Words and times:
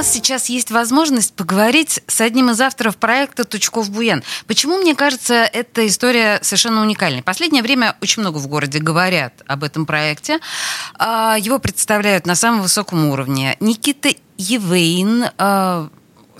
нас 0.00 0.10
сейчас 0.10 0.48
есть 0.48 0.70
возможность 0.70 1.34
поговорить 1.34 2.00
с 2.06 2.22
одним 2.22 2.48
из 2.48 2.60
авторов 2.62 2.96
проекта 2.96 3.44
«Тучков 3.44 3.90
Буян». 3.90 4.22
Почему, 4.46 4.78
мне 4.78 4.94
кажется, 4.94 5.34
эта 5.34 5.86
история 5.86 6.38
совершенно 6.40 6.80
уникальной? 6.80 7.22
Последнее 7.22 7.62
время 7.62 7.94
очень 8.00 8.22
много 8.22 8.38
в 8.38 8.46
городе 8.46 8.78
говорят 8.78 9.42
об 9.46 9.62
этом 9.62 9.84
проекте. 9.84 10.38
А, 10.94 11.36
его 11.38 11.58
представляют 11.58 12.24
на 12.24 12.34
самом 12.34 12.62
высоком 12.62 13.10
уровне. 13.10 13.58
Никита 13.60 14.08
Евейн, 14.38 15.26
а, 15.36 15.90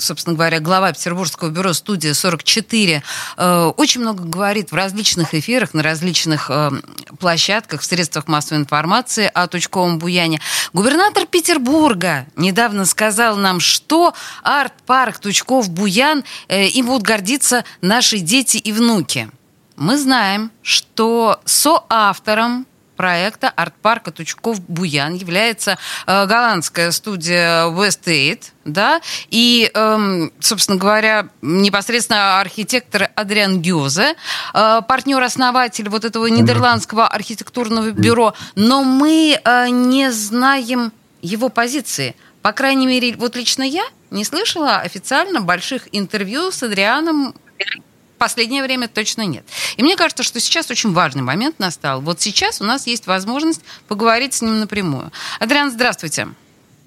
собственно 0.02 0.34
говоря, 0.34 0.60
глава 0.60 0.92
Петербургского 0.92 1.50
бюро 1.50 1.72
«Студия 1.72 2.12
44», 2.12 3.02
э, 3.36 3.72
очень 3.76 4.00
много 4.00 4.24
говорит 4.24 4.72
в 4.72 4.74
различных 4.74 5.34
эфирах, 5.34 5.74
на 5.74 5.82
различных 5.82 6.50
э, 6.50 6.70
площадках, 7.18 7.80
в 7.80 7.84
средствах 7.84 8.28
массовой 8.28 8.60
информации 8.60 9.30
о 9.32 9.46
Тучковом 9.46 9.98
буяне. 9.98 10.40
Губернатор 10.72 11.26
Петербурга 11.26 12.26
недавно 12.36 12.84
сказал 12.84 13.36
нам, 13.36 13.60
что 13.60 14.14
арт-парк 14.42 15.18
Тучков-Буян, 15.20 16.24
э, 16.48 16.66
им 16.66 16.86
будут 16.86 17.02
гордиться 17.02 17.64
наши 17.80 18.18
дети 18.18 18.56
и 18.56 18.72
внуки. 18.72 19.30
Мы 19.76 19.96
знаем, 19.96 20.50
что 20.62 21.40
соавтором 21.44 22.66
проекта 23.00 23.48
арт-парка 23.48 24.10
Тучков-Буян 24.10 25.14
является 25.14 25.78
э, 26.06 26.26
голландская 26.26 26.90
студия 26.90 27.64
West 27.68 28.04
Aid, 28.04 28.42
да, 28.66 29.00
и, 29.30 29.70
эм, 29.72 30.30
собственно 30.38 30.76
говоря, 30.76 31.30
непосредственно 31.40 32.40
архитектор 32.40 33.08
Адриан 33.14 33.62
Гёзе, 33.62 34.16
э, 34.52 34.80
партнер-основатель 34.86 35.88
вот 35.88 36.04
этого 36.04 36.26
нидерландского 36.26 37.06
архитектурного 37.06 37.92
бюро, 37.92 38.34
но 38.54 38.84
мы 38.84 39.40
э, 39.42 39.68
не 39.70 40.12
знаем 40.12 40.92
его 41.22 41.48
позиции. 41.48 42.14
По 42.42 42.52
крайней 42.52 42.86
мере, 42.86 43.16
вот 43.16 43.34
лично 43.34 43.62
я 43.62 43.84
не 44.10 44.26
слышала 44.26 44.76
официально 44.76 45.40
больших 45.40 45.88
интервью 45.92 46.50
с 46.50 46.62
Адрианом 46.62 47.34
последнее 48.20 48.62
время 48.62 48.86
точно 48.86 49.22
нет. 49.22 49.44
И 49.76 49.82
мне 49.82 49.96
кажется, 49.96 50.22
что 50.22 50.38
сейчас 50.38 50.70
очень 50.70 50.92
важный 50.92 51.22
момент 51.22 51.58
настал. 51.58 52.02
Вот 52.02 52.20
сейчас 52.20 52.60
у 52.60 52.64
нас 52.64 52.86
есть 52.86 53.06
возможность 53.06 53.62
поговорить 53.88 54.34
с 54.34 54.42
ним 54.42 54.60
напрямую. 54.60 55.10
Адриан, 55.40 55.70
здравствуйте. 55.70 56.28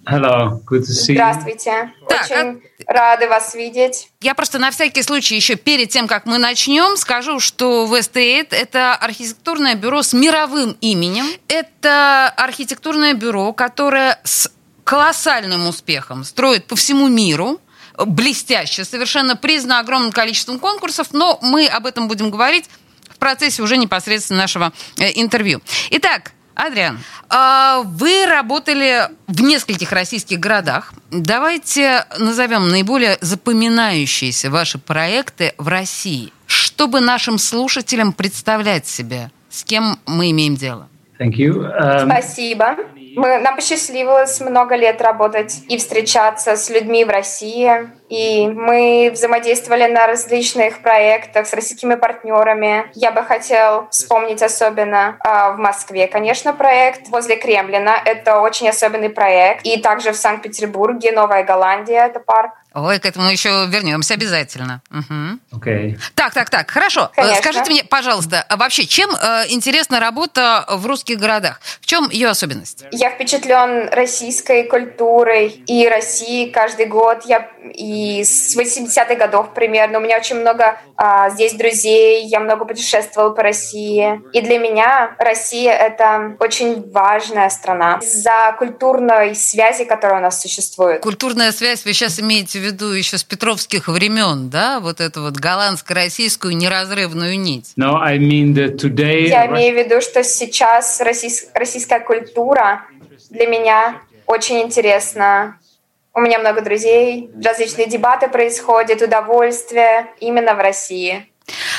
Hello, 0.06 0.62
good 0.66 0.82
to 0.82 0.92
see 0.92 1.14
you. 1.14 1.16
Здравствуйте. 1.16 1.92
Так, 2.10 2.26
Очень 2.26 2.62
а... 2.88 2.94
рады 2.94 3.28
вас 3.28 3.56
видеть. 3.56 4.10
Я 4.22 4.36
просто 4.36 4.60
на 4.60 4.70
всякий 4.70 5.02
случай 5.02 5.36
еще 5.36 5.56
перед 5.56 5.90
тем, 5.90 6.08
как 6.08 6.26
мы 6.26 6.38
начнем, 6.38 6.98
скажу, 6.98 7.40
что 7.40 7.88
West 7.88 8.14
Aid– 8.14 8.48
это 8.52 8.94
архитектурное 8.94 9.76
бюро 9.76 10.04
с 10.04 10.14
мировым 10.14 10.78
именем. 10.82 11.26
Это 11.48 12.28
архитектурное 12.36 13.14
бюро, 13.14 13.54
которое 13.54 14.20
с 14.24 14.52
колоссальным 14.84 15.68
успехом 15.68 16.26
строит 16.26 16.68
по 16.68 16.76
всему 16.76 17.08
миру 17.08 17.60
блестяще, 17.98 18.86
совершенно 18.86 19.36
признано 19.36 19.80
огромным 19.80 20.12
количеством 20.12 20.60
конкурсов, 20.60 21.08
но 21.12 21.40
мы 21.42 21.68
об 21.68 21.86
этом 21.86 22.08
будем 22.08 22.32
говорить 22.32 22.70
в 23.10 23.18
процессе 23.18 23.62
уже 23.62 23.78
непосредственно 23.78 24.40
нашего 24.42 24.74
э, 24.98 25.12
интервью. 25.16 25.62
Итак, 25.92 26.32
Адриан, 26.56 27.00
а, 27.30 27.82
вы 27.84 28.26
работали 28.28 29.10
в 29.28 29.42
нескольких 29.42 29.92
российских 29.92 30.40
городах. 30.40 30.94
Давайте 31.10 32.06
назовем 32.20 32.70
наиболее 32.70 33.18
запоминающиеся 33.22 34.52
ваши 34.52 34.78
проекты 34.78 35.54
в 35.58 35.68
России, 35.68 36.32
чтобы 36.46 37.00
нашим 37.02 37.38
слушателям 37.38 38.14
представлять 38.14 38.88
себе, 38.88 39.32
с 39.50 39.64
кем 39.64 39.98
мы 40.06 40.32
имеем 40.32 40.56
дело. 40.56 40.88
Thank 41.20 41.36
you. 41.38 41.72
Um... 41.80 42.06
Спасибо. 42.06 42.78
Мы, 43.16 43.38
нам 43.38 43.56
посчастливилось 43.56 44.42
много 44.42 44.76
лет 44.76 45.02
работать 45.02 45.64
и 45.68 45.78
встречаться 45.78 46.56
с 46.56 46.70
людьми 46.70 47.06
в 47.06 47.10
России. 47.10 47.90
И 48.10 48.48
мы 48.48 49.12
взаимодействовали 49.14 49.86
на 49.86 50.08
различных 50.08 50.82
проектах 50.82 51.48
с 51.48 51.54
российскими 51.54 51.96
партнерами. 51.96 52.92
Я 52.94 53.12
бы 53.12 53.24
хотел 53.24 53.88
вспомнить 53.90 54.42
особенно 54.42 55.18
э, 55.24 55.56
в 55.56 55.58
Москве, 55.58 56.08
конечно, 56.08 56.54
проект 56.54 57.08
возле 57.10 57.36
Кремлина. 57.36 57.96
Это 58.06 58.40
очень 58.40 58.70
особенный 58.70 59.10
проект. 59.10 59.66
И 59.66 59.78
также 59.78 60.12
в 60.12 60.16
Санкт-Петербурге, 60.16 61.12
Новая 61.12 61.44
Голландия, 61.44 62.06
это 62.06 62.20
парк. 62.20 62.54
Ой, 62.76 63.00
к 63.00 63.06
этому 63.06 63.30
еще 63.30 63.68
вернемся 63.68 64.16
обязательно. 64.16 64.82
Угу. 64.90 65.60
Okay. 65.60 65.96
Так, 66.16 66.34
так, 66.34 66.50
так, 66.50 66.72
хорошо. 66.72 67.12
Э, 67.16 67.22
Конечно. 67.22 67.42
Скажите 67.42 67.72
мне, 67.72 67.84
пожалуйста, 67.84 68.44
а 68.50 68.58
вообще, 68.58 68.88
чем 68.88 69.12
э, 69.12 69.46
интересна 69.50 70.00
работа 70.00 70.66
в 70.68 70.86
русских 70.88 71.20
городах? 71.20 71.62
В 71.82 71.86
чем 71.86 72.10
ее 72.10 72.30
особенность? 72.30 72.86
Я 72.92 73.12
впечатлен 73.12 73.90
российской 73.90 74.64
культурой 74.64 75.50
и 75.68 75.88
Россией 75.88 76.50
каждый 76.50 76.88
год. 76.88 77.24
Я 77.26 77.48
и 77.76 78.03
с 78.24 78.56
80-х 78.58 79.16
годов 79.16 79.54
примерно. 79.54 80.00
У 80.00 80.02
меня 80.02 80.18
очень 80.18 80.38
много 80.38 80.80
а, 80.96 81.30
здесь 81.30 81.54
друзей, 81.54 82.26
я 82.26 82.40
много 82.40 82.66
путешествовала 82.66 83.32
по 83.32 83.44
России. 83.44 84.22
И 84.34 84.42
для 84.42 84.58
меня 84.60 85.16
Россия— 85.20 85.74
это 85.74 86.36
очень 86.40 86.92
важная 86.92 87.50
страна 87.50 88.00
из-за 88.02 88.56
культурной 88.58 89.36
связи, 89.36 89.86
которая 89.86 90.20
у 90.20 90.22
нас 90.22 90.42
существует. 90.42 91.02
Культурная 91.02 91.52
связь 91.52 91.86
вы 91.86 91.94
сейчас 91.94 92.20
имеете 92.20 92.60
в 92.60 92.62
виду 92.64 92.92
еще 92.92 93.18
с 93.18 93.24
петровских 93.24 93.88
времен, 93.88 94.50
да? 94.50 94.80
Вот 94.80 95.00
эту 95.00 95.22
вот 95.22 95.38
голландско-российскую 95.38 96.56
неразрывную 96.56 97.40
нить. 97.40 97.74
No, 97.78 97.98
I 98.02 98.18
mean 98.18 98.54
that 98.54 98.78
today... 98.78 99.28
Я 99.28 99.48
имею 99.48 99.74
в 99.74 99.78
виду, 99.78 100.02
что 100.02 100.24
сейчас 100.24 101.02
российская 101.02 102.00
культура 102.00 102.86
для 103.30 103.48
меня 103.48 104.02
очень 104.26 104.62
интересна 104.62 105.58
у 106.14 106.22
меня 106.22 106.40
много 106.40 106.62
друзей, 106.62 107.32
различные 107.44 107.88
дебаты 107.88 108.28
происходят, 108.28 109.02
удовольствие 109.02 110.08
именно 110.20 110.54
в 110.54 110.60
России. 110.60 111.28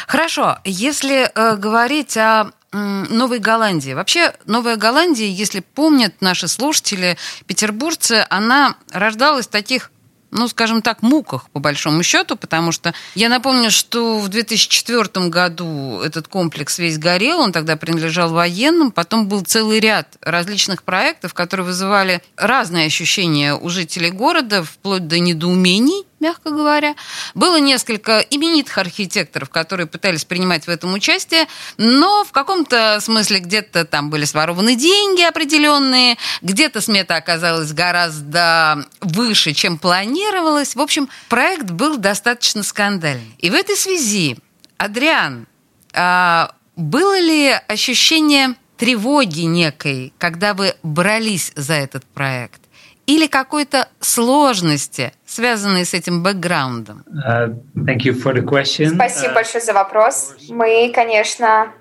Хорошо, 0.06 0.58
если 0.64 1.30
э, 1.34 1.56
говорить 1.56 2.16
о 2.16 2.50
Новой 2.74 3.38
Голландии. 3.38 3.92
Вообще, 3.92 4.34
Новая 4.46 4.76
Голландия, 4.76 5.28
если 5.28 5.60
помнят 5.60 6.20
наши 6.20 6.48
слушатели, 6.48 7.16
петербуржцы, 7.46 8.26
она 8.30 8.76
рождалась 8.90 9.46
в 9.46 9.50
таких 9.50 9.92
ну, 10.34 10.48
скажем 10.48 10.82
так, 10.82 11.00
муках, 11.02 11.48
по 11.50 11.60
большому 11.60 12.02
счету, 12.02 12.36
потому 12.36 12.72
что 12.72 12.92
я 13.14 13.28
напомню, 13.28 13.70
что 13.70 14.18
в 14.18 14.28
2004 14.28 15.28
году 15.28 16.00
этот 16.00 16.26
комплекс 16.26 16.78
весь 16.78 16.98
горел, 16.98 17.38
он 17.38 17.52
тогда 17.52 17.76
принадлежал 17.76 18.30
военным, 18.30 18.90
потом 18.90 19.28
был 19.28 19.42
целый 19.42 19.78
ряд 19.78 20.08
различных 20.20 20.82
проектов, 20.82 21.34
которые 21.34 21.64
вызывали 21.64 22.20
разные 22.36 22.86
ощущения 22.86 23.54
у 23.54 23.68
жителей 23.68 24.10
города, 24.10 24.64
вплоть 24.64 25.06
до 25.06 25.20
недоумений, 25.20 26.04
мягко 26.24 26.50
говоря. 26.50 26.94
Было 27.34 27.60
несколько 27.60 28.20
именитых 28.20 28.78
архитекторов, 28.78 29.50
которые 29.50 29.86
пытались 29.86 30.24
принимать 30.24 30.66
в 30.66 30.70
этом 30.70 30.94
участие, 30.94 31.46
но 31.76 32.24
в 32.24 32.32
каком-то 32.32 32.98
смысле 33.00 33.40
где-то 33.40 33.84
там 33.84 34.08
были 34.08 34.24
сворованы 34.24 34.74
деньги 34.74 35.20
определенные, 35.20 36.16
где-то 36.40 36.80
смета 36.80 37.16
оказалась 37.16 37.72
гораздо 37.72 38.86
выше, 39.02 39.52
чем 39.52 39.76
планировалось. 39.78 40.74
В 40.74 40.80
общем, 40.80 41.10
проект 41.28 41.70
был 41.70 41.98
достаточно 41.98 42.62
скандальный. 42.62 43.34
И 43.38 43.50
в 43.50 43.54
этой 43.54 43.76
связи, 43.76 44.38
Адриан, 44.78 45.46
а, 45.92 46.52
было 46.76 47.20
ли 47.20 47.50
ощущение 47.68 48.54
тревоги 48.78 49.42
некой, 49.42 50.14
когда 50.18 50.54
вы 50.54 50.74
брались 50.82 51.52
за 51.54 51.74
этот 51.74 52.06
проект? 52.06 52.62
Или 53.06 53.26
какой-то 53.26 53.88
сложности– 54.00 55.12
связанные 55.34 55.84
с 55.84 55.94
этим 55.94 56.22
бэкграундом? 56.22 57.04
Uh. 57.28 57.54
Спасибо 57.74 59.32
uh, 59.32 59.34
большое 59.34 59.64
за 59.64 59.72
вопрос. 59.72 60.34
Мы, 60.48 60.92
конечно, 60.94 61.72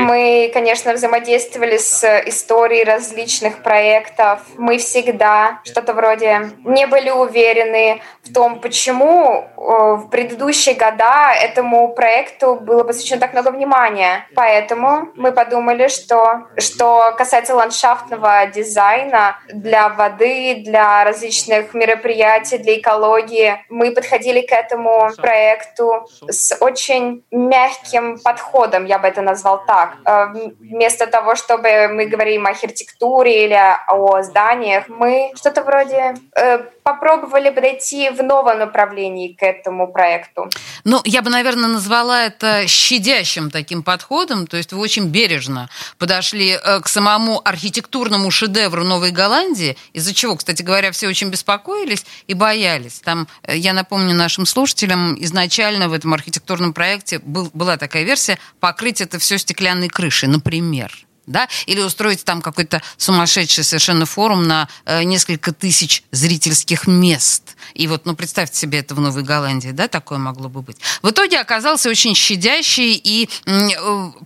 мы, 0.00 0.50
конечно, 0.52 0.92
взаимодействовали 0.92 1.78
с 1.78 2.04
историей 2.26 2.84
различных 2.84 3.62
проектов. 3.62 4.40
Мы 4.58 4.78
всегда 4.78 5.60
что-то 5.64 5.94
вроде 5.94 6.50
не 6.64 6.86
были 6.86 7.10
уверены 7.10 8.02
в 8.22 8.32
том, 8.32 8.60
почему 8.60 9.48
в 9.56 10.08
предыдущие 10.10 10.74
года 10.74 11.32
этому 11.32 11.94
проекту 11.94 12.56
было 12.56 12.84
посвящено 12.84 13.20
так 13.20 13.32
много 13.32 13.50
внимания. 13.50 14.26
Поэтому 14.34 15.08
мы 15.14 15.32
подумали, 15.32 15.88
что 15.88 16.48
что 16.58 17.14
касается 17.16 17.54
ландшафтного 17.54 18.46
дизайна 18.52 19.38
для 19.52 19.88
воды, 19.88 20.62
для 20.64 21.04
различных 21.04 21.19
различных 21.20 21.74
мероприятий 21.74 22.58
для 22.58 22.78
экологии. 22.78 23.64
Мы 23.68 23.92
подходили 23.92 24.40
к 24.40 24.52
этому 24.52 25.10
проекту 25.16 26.08
с 26.28 26.56
очень 26.60 27.22
мягким 27.30 28.18
подходом, 28.18 28.86
я 28.86 28.98
бы 28.98 29.08
это 29.08 29.22
назвал 29.22 29.64
так. 29.66 29.96
Э, 30.06 30.26
вместо 30.60 31.06
того, 31.06 31.34
чтобы 31.34 31.88
мы 31.88 32.06
говорим 32.06 32.46
о 32.46 32.50
архитектуре 32.50 33.44
или 33.44 33.58
о 33.88 34.22
зданиях, 34.22 34.88
мы 34.88 35.32
что-то 35.34 35.62
вроде 35.62 36.14
э, 36.36 36.64
попробовали 36.92 37.50
подойти 37.50 38.10
в 38.10 38.22
новом 38.22 38.58
направлении 38.58 39.32
к 39.32 39.42
этому 39.42 39.92
проекту. 39.92 40.50
Ну, 40.84 41.00
я 41.04 41.22
бы, 41.22 41.30
наверное, 41.30 41.68
назвала 41.68 42.24
это 42.24 42.66
щадящим 42.66 43.50
таким 43.50 43.82
подходом, 43.82 44.46
то 44.46 44.56
есть 44.56 44.72
вы 44.72 44.80
очень 44.80 45.08
бережно 45.08 45.68
подошли 45.98 46.50
э, 46.52 46.80
к 46.80 46.88
самому 46.88 47.40
архитектурному 47.44 48.30
шедевру 48.30 48.84
Новой 48.84 49.10
Голландии, 49.10 49.76
из-за 49.92 50.14
чего, 50.14 50.36
кстати 50.36 50.62
говоря, 50.62 50.90
все 50.90 51.08
очень 51.08 51.30
беспокоились 51.30 52.04
и 52.26 52.34
боялись. 52.34 53.00
Там, 53.00 53.28
э, 53.42 53.56
я 53.56 53.72
напомню 53.72 54.14
нашим 54.14 54.46
слушателям, 54.46 55.16
изначально 55.22 55.88
в 55.88 55.92
этом 55.92 56.14
архитектурном 56.14 56.72
проекте 56.72 57.18
был, 57.20 57.50
была 57.52 57.76
такая 57.76 58.04
версия 58.04 58.38
покрыть 58.60 59.00
это 59.00 59.18
все 59.18 59.38
стеклянной 59.38 59.88
крышей, 59.88 60.28
например 60.28 60.90
да, 61.26 61.48
или 61.66 61.80
устроить 61.80 62.24
там 62.24 62.42
какой-то 62.42 62.82
сумасшедший 62.96 63.64
совершенно 63.64 64.06
форум 64.06 64.46
на 64.46 64.68
э, 64.84 65.02
несколько 65.04 65.52
тысяч 65.52 66.02
зрительских 66.10 66.86
мест. 66.86 67.56
И 67.74 67.86
вот, 67.86 68.06
ну, 68.06 68.14
представьте 68.16 68.58
себе 68.58 68.80
это 68.80 68.94
в 68.94 69.00
Новой 69.00 69.22
Голландии, 69.22 69.70
да, 69.70 69.88
такое 69.88 70.18
могло 70.18 70.48
бы 70.48 70.62
быть. 70.62 70.78
В 71.02 71.10
итоге 71.10 71.38
оказался 71.38 71.88
очень 71.88 72.14
щадящий 72.14 72.94
и 72.94 73.28
э, 73.46 73.68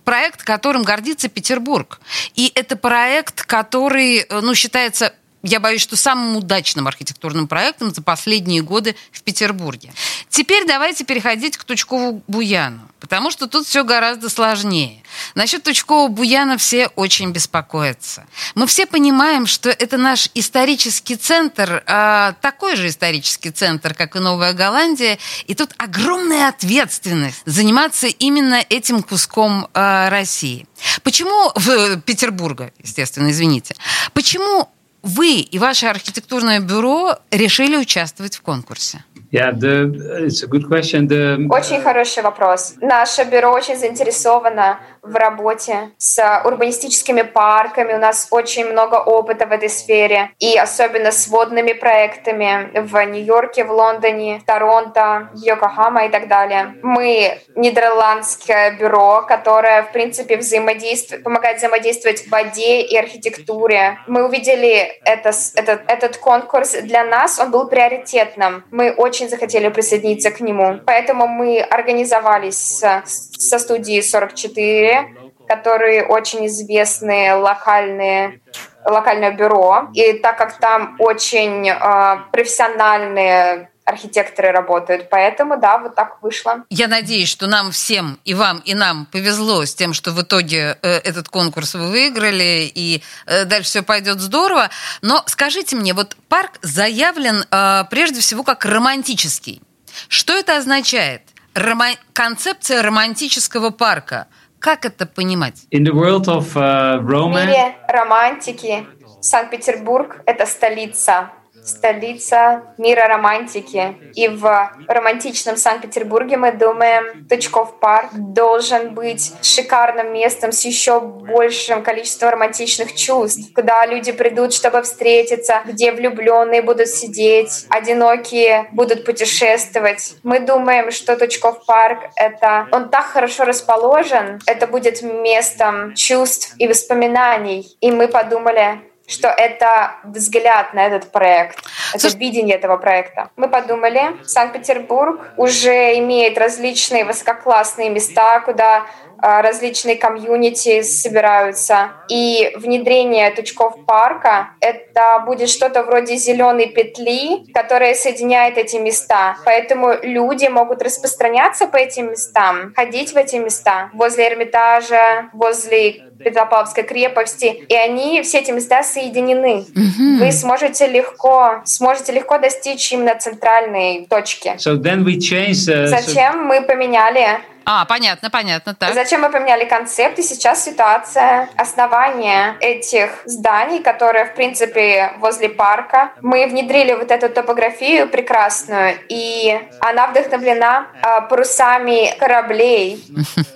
проект, 0.03 0.43
которым 0.43 0.83
гордится 0.83 1.27
Петербург. 1.27 1.99
И 2.35 2.51
это 2.55 2.75
проект, 2.75 3.43
который, 3.43 4.19
э, 4.19 4.39
ну, 4.41 4.55
считается 4.55 5.13
я 5.45 5.59
боюсь, 5.59 5.81
что 5.81 5.95
самым 5.95 6.35
удачным 6.37 6.87
архитектурным 6.87 7.47
проектом 7.47 7.93
за 7.93 8.01
последние 8.01 8.63
годы 8.63 8.95
в 9.11 9.21
Петербурге. 9.21 9.93
Теперь 10.29 10.65
давайте 10.65 11.05
переходить 11.05 11.55
к 11.55 11.63
Тучкову-Буяну, 11.65 12.79
потому 12.99 13.29
что 13.29 13.47
тут 13.47 13.67
все 13.67 13.83
гораздо 13.83 14.29
сложнее. 14.29 15.03
Насчет 15.35 15.67
Тучкова-Буяна 15.67 16.57
все 16.57 16.87
очень 16.95 17.31
беспокоятся. 17.31 18.25
Мы 18.55 18.65
все 18.65 18.87
понимаем, 18.87 19.45
что 19.45 19.69
это 19.69 19.97
наш 19.97 20.29
исторический 20.33 21.15
центр, 21.15 21.83
э, 21.85 22.33
такой 22.41 22.75
же 22.75 22.87
исторический 22.87 23.51
центр, 23.51 23.93
как 23.93 24.15
и 24.15 24.19
Новая 24.19 24.53
Голландия, 24.53 25.19
и 25.45 25.53
тут 25.53 25.73
огромная 25.77 26.49
ответственность 26.49 27.43
заниматься 27.45 28.07
именно 28.07 28.65
этим 28.69 29.03
куском 29.03 29.67
э, 29.73 30.09
России. 30.09 30.67
Почему 31.03 31.51
в 31.55 32.01
Петербурга, 32.01 32.71
естественно, 32.81 33.29
извините. 33.29 33.75
Почему 34.13 34.69
вы 35.05 35.39
и 35.39 35.59
ваше 35.59 35.85
архитектурное 35.85 36.59
бюро 36.59 37.19
решили 37.29 37.77
участвовать 37.77 38.35
в 38.35 38.41
конкурсе? 38.41 39.05
Yeah, 39.35 39.51
the, 39.51 40.25
it's 40.25 40.43
a 40.43 40.47
good 40.47 40.65
question. 40.65 41.07
The... 41.07 41.47
Очень 41.49 41.81
хороший 41.81 42.23
вопрос. 42.23 42.75
Наше 42.79 43.25
бюро 43.25 43.51
очень 43.51 43.75
заинтересовано 43.75 44.79
в 45.01 45.15
работе 45.15 45.91
с 45.97 46.41
урбанистическими 46.45 47.21
парками. 47.21 47.93
У 47.93 47.99
нас 47.99 48.27
очень 48.31 48.65
много 48.65 48.95
опыта 48.95 49.45
в 49.45 49.51
этой 49.51 49.69
сфере. 49.69 50.31
И 50.39 50.57
особенно 50.57 51.11
с 51.11 51.27
водными 51.27 51.73
проектами 51.73 52.71
в 52.79 53.05
Нью-Йорке, 53.05 53.65
в 53.65 53.71
Лондоне, 53.71 54.41
Торонто, 54.47 55.29
Йокохама 55.35 56.05
и 56.05 56.09
так 56.09 56.29
далее. 56.29 56.75
Мы 56.81 57.37
нидерландское 57.55 58.77
бюро, 58.77 59.25
которое, 59.27 59.83
в 59.83 59.91
принципе, 59.91 60.37
взаимодействует, 60.37 61.23
помогает 61.23 61.57
взаимодействовать 61.57 62.25
в 62.25 62.29
воде 62.29 62.81
и 62.81 62.95
архитектуре. 62.97 63.99
Мы 64.07 64.25
увидели 64.25 64.99
это, 65.03 65.31
этот, 65.55 65.81
этот 65.87 66.17
конкурс. 66.17 66.71
Для 66.81 67.03
нас 67.03 67.37
он 67.37 67.51
был 67.51 67.67
приоритетным. 67.67 68.63
Мы 68.71 68.91
очень 68.91 69.24
захотели 69.29 69.69
присоединиться 69.69 70.31
к 70.31 70.39
нему. 70.39 70.79
Поэтому 70.85 71.27
мы 71.27 71.59
организовались 71.61 72.83
со 73.05 73.59
студией 73.59 74.01
44, 74.01 75.15
которые 75.47 76.05
очень 76.05 76.47
известные 76.47 77.33
локальные 77.33 78.41
локальное 78.85 79.31
бюро. 79.31 79.87
И 79.93 80.13
так 80.13 80.37
как 80.37 80.59
там 80.59 80.95
очень 80.99 81.67
э, 81.69 82.17
профессиональные 82.31 83.69
архитекторы 83.85 84.51
работают. 84.51 85.09
Поэтому, 85.09 85.57
да, 85.57 85.77
вот 85.77 85.95
так 85.95 86.21
вышло. 86.21 86.65
Я 86.69 86.87
надеюсь, 86.87 87.29
что 87.29 87.47
нам 87.47 87.71
всем, 87.71 88.19
и 88.25 88.33
вам, 88.33 88.59
и 88.65 88.73
нам 88.73 89.05
повезло 89.05 89.63
с 89.63 89.75
тем, 89.75 89.93
что 89.93 90.11
в 90.11 90.21
итоге 90.21 90.77
э, 90.81 90.97
этот 91.03 91.29
конкурс 91.29 91.75
вы 91.75 91.89
выиграли, 91.89 92.69
и 92.73 93.03
э, 93.27 93.45
дальше 93.45 93.69
все 93.69 93.83
пойдет 93.83 94.19
здорово. 94.19 94.69
Но 95.01 95.23
скажите 95.27 95.75
мне, 95.75 95.93
вот 95.93 96.17
парк 96.27 96.53
заявлен 96.61 97.45
э, 97.49 97.83
прежде 97.89 98.21
всего 98.21 98.43
как 98.43 98.65
романтический. 98.65 99.61
Что 100.09 100.33
это 100.33 100.57
означает? 100.57 101.21
Рома- 101.53 101.97
концепция 102.11 102.81
романтического 102.81 103.69
парка. 103.69 104.27
Как 104.59 104.83
это 104.83 105.05
понимать? 105.05 105.65
In 105.71 105.83
the 105.83 105.93
world 105.93 106.25
of, 106.25 106.55
uh, 106.55 106.99
romance... 107.01 107.43
В 107.43 107.47
мире 107.47 107.75
романтики 107.87 108.87
Санкт-Петербург— 109.21 110.21
это 110.25 110.47
столица 110.47 111.29
столица 111.65 112.63
мира 112.77 113.07
романтики. 113.07 113.97
И 114.13 114.27
в 114.27 114.71
романтичном 114.87 115.57
Санкт-Петербурге 115.57 116.37
мы 116.37 116.51
думаем, 116.51 117.27
Тучков 117.27 117.79
парк 117.79 118.09
должен 118.13 118.93
быть 118.93 119.33
шикарным 119.41 120.13
местом 120.13 120.51
с 120.51 120.63
еще 120.63 120.99
большим 121.01 121.83
количеством 121.83 122.29
романтичных 122.29 122.95
чувств, 122.95 123.53
куда 123.53 123.85
люди 123.85 124.11
придут, 124.11 124.53
чтобы 124.53 124.81
встретиться, 124.83 125.61
где 125.65 125.91
влюбленные 125.91 126.61
будут 126.61 126.87
сидеть, 126.87 127.65
одинокие 127.69 128.67
будут 128.71 129.05
путешествовать. 129.05 130.15
Мы 130.23 130.39
думаем, 130.39 130.91
что 130.91 131.17
Тучков 131.17 131.65
парк— 131.65 132.09
это... 132.15 132.67
Он 132.71 132.89
так 132.89 133.05
хорошо 133.05 133.43
расположен, 133.45 134.39
это 134.45 134.67
будет 134.67 135.01
местом 135.01 135.95
чувств 135.95 136.53
и 136.57 136.67
воспоминаний. 136.67 137.77
И 137.81 137.91
мы 137.91 138.07
подумали, 138.07 138.81
что 139.07 139.27
это 139.27 139.97
взгляд 140.03 140.73
на 140.73 140.85
этот 140.87 141.11
проект, 141.11 141.59
это 141.93 142.07
видение 142.17 142.55
этого 142.55 142.77
проекта. 142.77 143.29
Мы 143.35 143.47
подумали, 143.47 144.17
Санкт-Петербург 144.25 145.21
уже 145.37 145.97
имеет 145.99 146.37
различные 146.37 147.05
высококлассные 147.05 147.89
места, 147.89 148.39
куда 148.41 148.85
различные 149.19 149.95
комьюнити 149.95 150.81
собираются. 150.81 151.91
И 152.09 152.51
внедрение 152.55 153.31
Тучков 153.31 153.85
парка— 153.85 154.51
это 154.59 155.23
будет 155.25 155.49
что-то 155.49 155.83
вроде 155.83 156.15
зеленой 156.15 156.67
петли, 156.67 157.51
которая 157.53 157.93
соединяет 157.95 158.57
эти 158.57 158.77
места. 158.77 159.37
Поэтому 159.45 159.93
люди 160.01 160.47
могут 160.47 160.81
распространяться 160.81 161.67
по 161.67 161.77
этим 161.77 162.11
местам, 162.11 162.73
ходить 162.75 163.13
в 163.13 163.17
эти 163.17 163.37
места, 163.37 163.89
возле 163.93 164.27
Эрмитажа, 164.27 165.29
возле 165.33 166.03
Петропавловской 166.19 166.83
крепости, 166.83 167.65
и 167.67 167.75
они, 167.75 168.21
все 168.21 168.39
эти 168.39 168.51
места 168.51 168.83
соединены. 168.83 169.65
Mm-hmm. 169.75 170.19
Вы 170.19 170.31
сможете 170.31 170.87
легко, 170.87 171.61
сможете 171.65 172.13
легко 172.13 172.37
достичь 172.37 172.91
именно 172.91 173.15
центральной 173.15 174.07
точки. 174.09 174.55
So 174.57 174.75
then 174.81 175.03
we 175.03 175.17
changed, 175.19 175.67
uh, 175.67 175.87
Зачем 175.87 176.33
so... 176.33 176.45
мы 176.45 176.61
поменяли 176.61 177.27
а, 177.65 177.85
понятно, 177.85 178.29
понятно, 178.29 178.75
так. 178.75 178.93
Зачем 178.93 179.21
мы 179.21 179.31
поменяли 179.31 179.65
концепт, 179.65 180.19
и 180.19 180.21
сейчас 180.21 180.63
ситуация 180.63 181.49
основания 181.57 182.57
этих 182.59 183.09
зданий, 183.25 183.81
которые, 183.81 184.25
в 184.25 184.35
принципе, 184.35 185.13
возле 185.17 185.49
парка. 185.49 186.11
Мы 186.21 186.47
внедрили 186.47 186.93
вот 186.93 187.11
эту 187.11 187.29
топографию 187.29 188.07
прекрасную, 188.07 188.97
и 189.09 189.59
она 189.79 190.07
вдохновлена 190.07 190.87
э, 191.01 191.21
парусами 191.27 192.15
кораблей. 192.17 193.03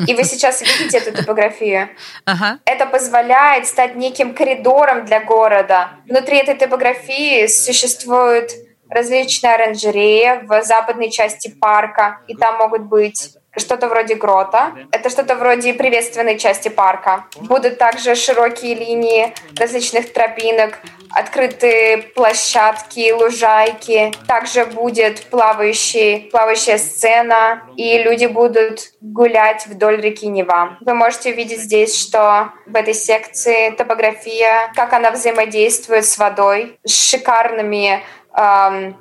И 0.07 0.13
вы 0.15 0.23
сейчас 0.23 0.61
видите 0.61 0.97
эту 0.97 1.15
топографию. 1.15 1.89
Ага. 2.25 2.59
Это 2.65 2.85
позволяет 2.85 3.67
стать 3.67 3.95
неким 3.95 4.33
коридором 4.33 5.05
для 5.05 5.19
города. 5.19 5.89
Внутри 6.07 6.37
этой 6.37 6.55
топографии 6.55 7.47
существует 7.47 8.51
различные 8.89 9.53
оранжереи 9.53 10.45
в 10.45 10.63
западной 10.63 11.11
части 11.11 11.49
парка, 11.49 12.21
и 12.27 12.35
там 12.35 12.57
могут 12.57 12.83
быть 12.83 13.35
что-то 13.57 13.87
вроде 13.87 14.15
грота. 14.15 14.73
Это 14.91 15.09
что-то 15.09 15.35
вроде 15.35 15.73
приветственной 15.73 16.37
части 16.37 16.69
парка. 16.69 17.25
Будут 17.41 17.77
также 17.77 18.15
широкие 18.15 18.75
линии 18.75 19.33
различных 19.57 20.13
тропинок, 20.13 20.79
открытые 21.11 21.97
площадки, 21.97 23.11
лужайки. 23.11 24.13
Также 24.27 24.65
будет 24.65 25.23
плавающий, 25.25 26.29
плавающая 26.31 26.77
сцена, 26.77 27.63
и 27.75 27.97
люди 28.03 28.25
будут 28.25 28.81
гулять 29.01 29.65
вдоль 29.65 29.99
реки 30.01 30.27
Нева. 30.27 30.77
Вы 30.81 30.93
можете 30.93 31.31
увидеть 31.31 31.61
здесь, 31.61 31.99
что 31.99 32.51
в 32.65 32.75
этой 32.75 32.93
секции 32.93 33.71
топография, 33.71 34.71
как 34.75 34.93
она 34.93 35.11
взаимодействует 35.11 36.05
с 36.05 36.17
водой, 36.17 36.77
с 36.85 37.09
шикарными 37.09 38.03
эм, 38.35 38.97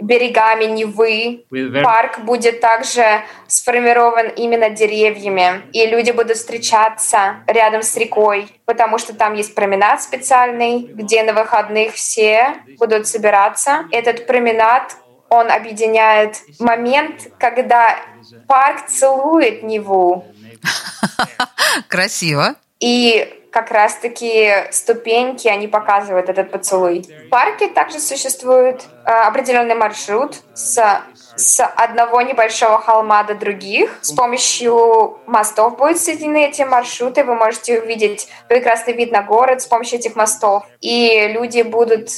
берегами 0.00 0.64
Невы. 0.64 1.44
Парк 1.82 2.20
будет 2.20 2.60
также 2.60 3.22
сформирован 3.46 4.28
именно 4.28 4.70
деревьями, 4.70 5.62
и 5.72 5.86
люди 5.86 6.10
будут 6.10 6.36
встречаться 6.36 7.36
рядом 7.46 7.82
с 7.82 7.96
рекой, 7.96 8.48
потому 8.64 8.98
что 8.98 9.14
там 9.14 9.34
есть 9.34 9.54
променад 9.54 10.02
специальный, 10.02 10.80
где 10.80 11.22
на 11.22 11.32
выходных 11.32 11.94
все 11.94 12.54
будут 12.78 13.06
собираться. 13.06 13.86
Этот 13.90 14.26
променад 14.26 14.96
он 15.28 15.50
объединяет 15.50 16.36
момент, 16.58 17.28
когда 17.38 17.96
парк 18.46 18.86
целует 18.86 19.62
Неву. 19.62 20.24
Красиво. 21.88 22.54
И 22.80 23.37
как 23.50 23.70
раз-таки 23.70 24.66
ступеньки, 24.70 25.48
они 25.48 25.68
показывают 25.68 26.28
этот 26.28 26.50
поцелуй. 26.50 27.06
В 27.26 27.28
парке 27.30 27.68
также 27.68 27.98
существует 27.98 28.82
э, 29.04 29.10
определенный 29.10 29.74
маршрут 29.74 30.36
с 30.54 31.02
с 31.38 31.64
одного 31.64 32.20
небольшого 32.22 32.78
холма 32.80 33.22
до 33.22 33.34
других. 33.34 33.98
С 34.02 34.12
помощью 34.12 35.18
мостов 35.26 35.76
будут 35.76 35.98
соединены 35.98 36.46
эти 36.46 36.62
маршруты. 36.62 37.24
Вы 37.24 37.36
можете 37.36 37.80
увидеть 37.80 38.28
прекрасный 38.48 38.92
вид 38.92 39.12
на 39.12 39.22
город 39.22 39.62
с 39.62 39.66
помощью 39.66 39.98
этих 39.98 40.16
мостов. 40.16 40.64
И 40.80 41.28
люди 41.28 41.62
будут 41.62 42.08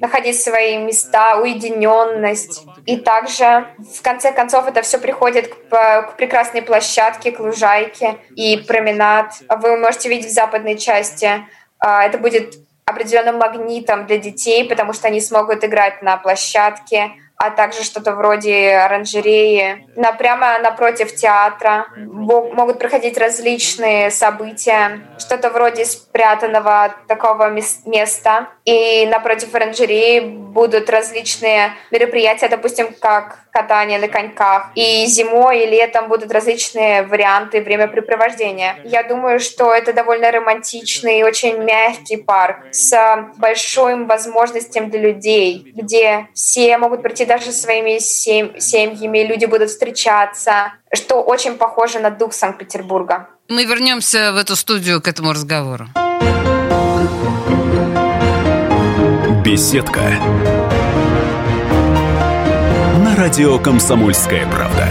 находить 0.00 0.40
свои 0.40 0.76
места, 0.76 1.36
уединенность. 1.36 2.64
И 2.84 2.98
также, 2.98 3.66
в 3.78 4.02
конце 4.02 4.30
концов, 4.32 4.68
это 4.68 4.82
все 4.82 4.98
приходит 4.98 5.48
к, 5.48 5.70
к 5.70 6.16
прекрасной 6.16 6.62
площадке, 6.62 7.32
к 7.32 7.40
лужайке 7.40 8.18
и 8.36 8.58
променад. 8.58 9.32
Вы 9.48 9.78
можете 9.78 10.08
видеть 10.08 10.30
в 10.30 10.34
западной 10.34 10.76
части. 10.76 11.46
А, 11.78 12.04
это 12.04 12.18
будет 12.18 12.54
определенным 12.84 13.38
магнитом 13.38 14.06
для 14.06 14.18
детей, 14.18 14.64
потому 14.68 14.92
что 14.92 15.08
они 15.08 15.20
смогут 15.20 15.64
играть 15.64 16.02
на 16.02 16.16
площадке, 16.18 17.12
а 17.38 17.50
также 17.50 17.84
что-то 17.84 18.12
вроде 18.12 18.76
оранжереи. 18.76 19.86
На, 19.96 20.12
прямо 20.12 20.58
напротив 20.58 21.14
театра 21.14 21.86
могут 21.96 22.78
проходить 22.78 23.18
различные 23.18 24.10
события, 24.10 25.00
что-то 25.18 25.50
вроде 25.50 25.84
спрятанного 25.84 26.94
такого 27.06 27.50
места. 27.50 28.48
И 28.64 29.06
напротив 29.06 29.54
оранжереи 29.54 30.20
будут 30.20 30.88
различные 30.88 31.72
мероприятия, 31.90 32.48
допустим, 32.48 32.94
как 32.98 33.40
катание 33.50 33.98
на 33.98 34.08
коньках. 34.08 34.70
И 34.74 35.06
зимой 35.06 35.64
и 35.64 35.66
летом 35.66 36.08
будут 36.08 36.32
различные 36.32 37.02
варианты 37.02 37.60
времяпрепровождения. 37.60 38.76
Я 38.84 39.02
думаю, 39.02 39.40
что 39.40 39.72
это 39.72 39.92
довольно 39.92 40.30
романтичный 40.30 41.20
и 41.20 41.22
очень 41.22 41.58
мягкий 41.62 42.16
парк 42.16 42.56
с 42.70 42.92
большим 43.36 44.06
возможностям 44.06 44.90
для 44.90 45.00
людей, 45.00 45.72
где 45.74 46.28
все 46.34 46.78
могут 46.78 47.02
прийти 47.02 47.25
даже 47.26 47.52
своими 47.52 47.98
сем 47.98 48.58
семьями, 48.60 49.26
люди 49.26 49.44
будут 49.44 49.70
встречаться, 49.70 50.72
что 50.92 51.22
очень 51.22 51.56
похоже 51.56 51.98
на 51.98 52.10
дух 52.10 52.32
Санкт-Петербурга. 52.32 53.28
Мы 53.48 53.64
вернемся 53.64 54.32
в 54.32 54.36
эту 54.36 54.56
студию 54.56 55.00
к 55.00 55.08
этому 55.08 55.32
разговору. 55.32 55.88
Беседка 59.44 60.12
радио 63.16 63.58
«Комсомольская 63.58 64.46
правда». 64.46 64.88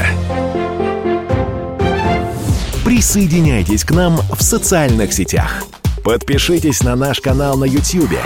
Присоединяйтесь 2.83 3.83
к 3.83 3.91
нам 3.91 4.17
в 4.17 4.41
социальных 4.41 5.13
сетях. 5.13 5.63
Подпишитесь 6.03 6.81
на 6.81 6.95
наш 6.95 7.21
канал 7.21 7.55
на 7.55 7.65
YouTube. 7.65 8.17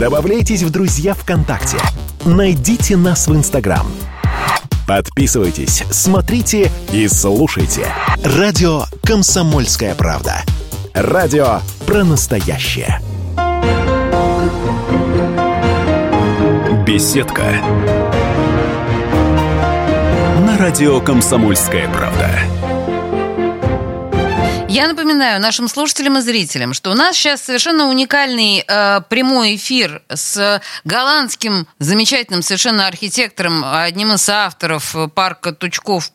Добавляйтесь 0.00 0.62
в 0.62 0.70
друзья 0.70 1.14
ВКонтакте. 1.14 1.76
Найдите 2.24 2.96
нас 2.96 3.26
в 3.28 3.34
Инстаграм. 3.34 3.86
Подписывайтесь, 4.86 5.84
смотрите 5.90 6.70
и 6.92 7.08
слушайте. 7.08 7.86
Радио 8.22 8.84
«Комсомольская 9.02 9.94
правда». 9.94 10.42
Радио 10.94 11.60
про 11.86 12.04
настоящее. 12.04 13.00
Беседка 16.86 17.60
радио 20.64 20.98
«Комсомольская 21.00 21.88
правда». 21.88 22.13
Я 24.74 24.88
напоминаю 24.88 25.40
нашим 25.40 25.68
слушателям 25.68 26.18
и 26.18 26.20
зрителям, 26.20 26.74
что 26.74 26.90
у 26.90 26.94
нас 26.94 27.14
сейчас 27.14 27.42
совершенно 27.42 27.88
уникальный 27.88 28.64
э, 28.66 29.02
прямой 29.08 29.54
эфир 29.54 30.02
с 30.08 30.60
голландским 30.82 31.68
замечательным 31.78 32.42
совершенно 32.42 32.88
архитектором, 32.88 33.62
одним 33.64 34.14
из 34.14 34.28
авторов 34.28 34.96
парка 35.14 35.52
Тучков 35.52 36.10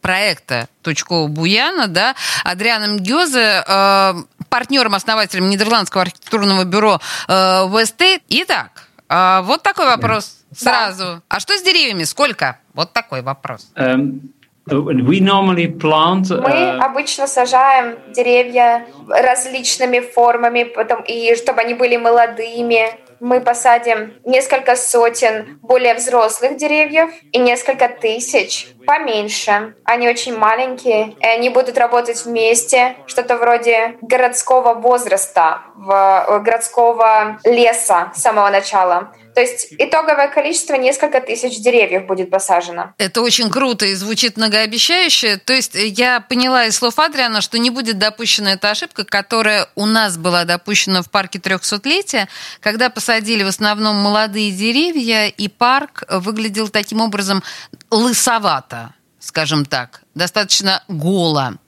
проекта 0.00 0.70
Тучкова 0.80 1.28
Буяна, 1.28 1.86
да, 1.86 2.14
Адрианом 2.44 2.98
Гёзе, 2.98 3.62
э, 3.68 4.14
партнером, 4.48 4.94
основателем 4.94 5.50
Нидерландского 5.50 6.04
архитектурного 6.04 6.64
бюро 6.64 7.02
э, 7.28 7.32
Westate. 7.32 8.22
Итак, 8.30 8.84
э, 9.10 9.42
вот 9.42 9.62
такой 9.62 9.84
вопрос 9.84 10.38
сразу. 10.56 11.04
Да. 11.04 11.22
А 11.28 11.40
что 11.40 11.58
с 11.58 11.62
деревьями? 11.62 12.04
Сколько? 12.04 12.58
Вот 12.72 12.94
такой 12.94 13.20
вопрос. 13.20 13.68
Um, 13.76 14.30
we 14.70 15.20
normally 15.20 15.66
plant, 15.66 16.30
uh... 16.30 16.40
Мы 16.40 16.78
обычно 16.78 17.26
сажаем 17.26 17.98
деревья 18.12 18.86
различными 19.08 20.00
формами, 20.00 20.64
потом, 20.64 21.02
и 21.02 21.34
чтобы 21.34 21.60
они 21.60 21.74
были 21.74 21.96
молодыми. 21.96 22.90
Мы 23.20 23.40
посадим 23.40 24.14
несколько 24.24 24.76
сотен 24.76 25.58
более 25.60 25.94
взрослых 25.94 26.56
деревьев 26.56 27.10
и 27.32 27.38
несколько 27.38 27.88
тысяч 27.88 28.68
поменьше. 28.86 29.74
Они 29.84 30.08
очень 30.08 30.38
маленькие, 30.38 31.16
и 31.20 31.26
они 31.26 31.48
будут 31.50 31.78
работать 31.78 32.24
вместе, 32.24 32.94
что-то 33.06 33.36
вроде 33.36 33.96
городского 34.02 34.74
возраста, 34.74 35.62
в, 35.74 36.40
городского 36.44 37.38
леса 37.44 38.12
с 38.14 38.22
самого 38.22 38.50
начала. 38.50 39.12
То 39.38 39.42
есть 39.42 39.68
итоговое 39.78 40.26
количество 40.26 40.74
несколько 40.74 41.20
тысяч 41.20 41.60
деревьев 41.60 42.06
будет 42.06 42.28
посажено. 42.28 42.92
Это 42.98 43.22
очень 43.22 43.50
круто 43.50 43.86
и 43.86 43.94
звучит 43.94 44.36
многообещающе. 44.36 45.36
То 45.36 45.52
есть 45.52 45.76
я 45.76 46.18
поняла 46.18 46.64
из 46.64 46.74
слов 46.74 46.98
Адриана, 46.98 47.40
что 47.40 47.56
не 47.56 47.70
будет 47.70 47.98
допущена 47.98 48.54
эта 48.54 48.72
ошибка, 48.72 49.04
которая 49.04 49.68
у 49.76 49.86
нас 49.86 50.16
была 50.16 50.44
допущена 50.44 51.02
в 51.02 51.10
парке 51.12 51.38
300-летия, 51.38 52.26
когда 52.58 52.90
посадили 52.90 53.44
в 53.44 53.46
основном 53.46 53.94
молодые 53.94 54.50
деревья, 54.50 55.28
и 55.28 55.46
парк 55.46 56.02
выглядел 56.10 56.68
таким 56.68 57.00
образом 57.00 57.44
лысовато, 57.92 58.92
скажем 59.20 59.64
так, 59.66 60.02
достаточно 60.16 60.82
голо. 60.88 61.58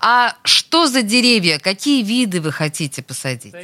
А 0.00 0.34
что 0.44 0.86
за 0.86 1.02
деревья? 1.02 1.58
Какие 1.58 2.02
виды 2.02 2.40
вы 2.40 2.52
хотите 2.52 3.02
посадить? 3.02 3.54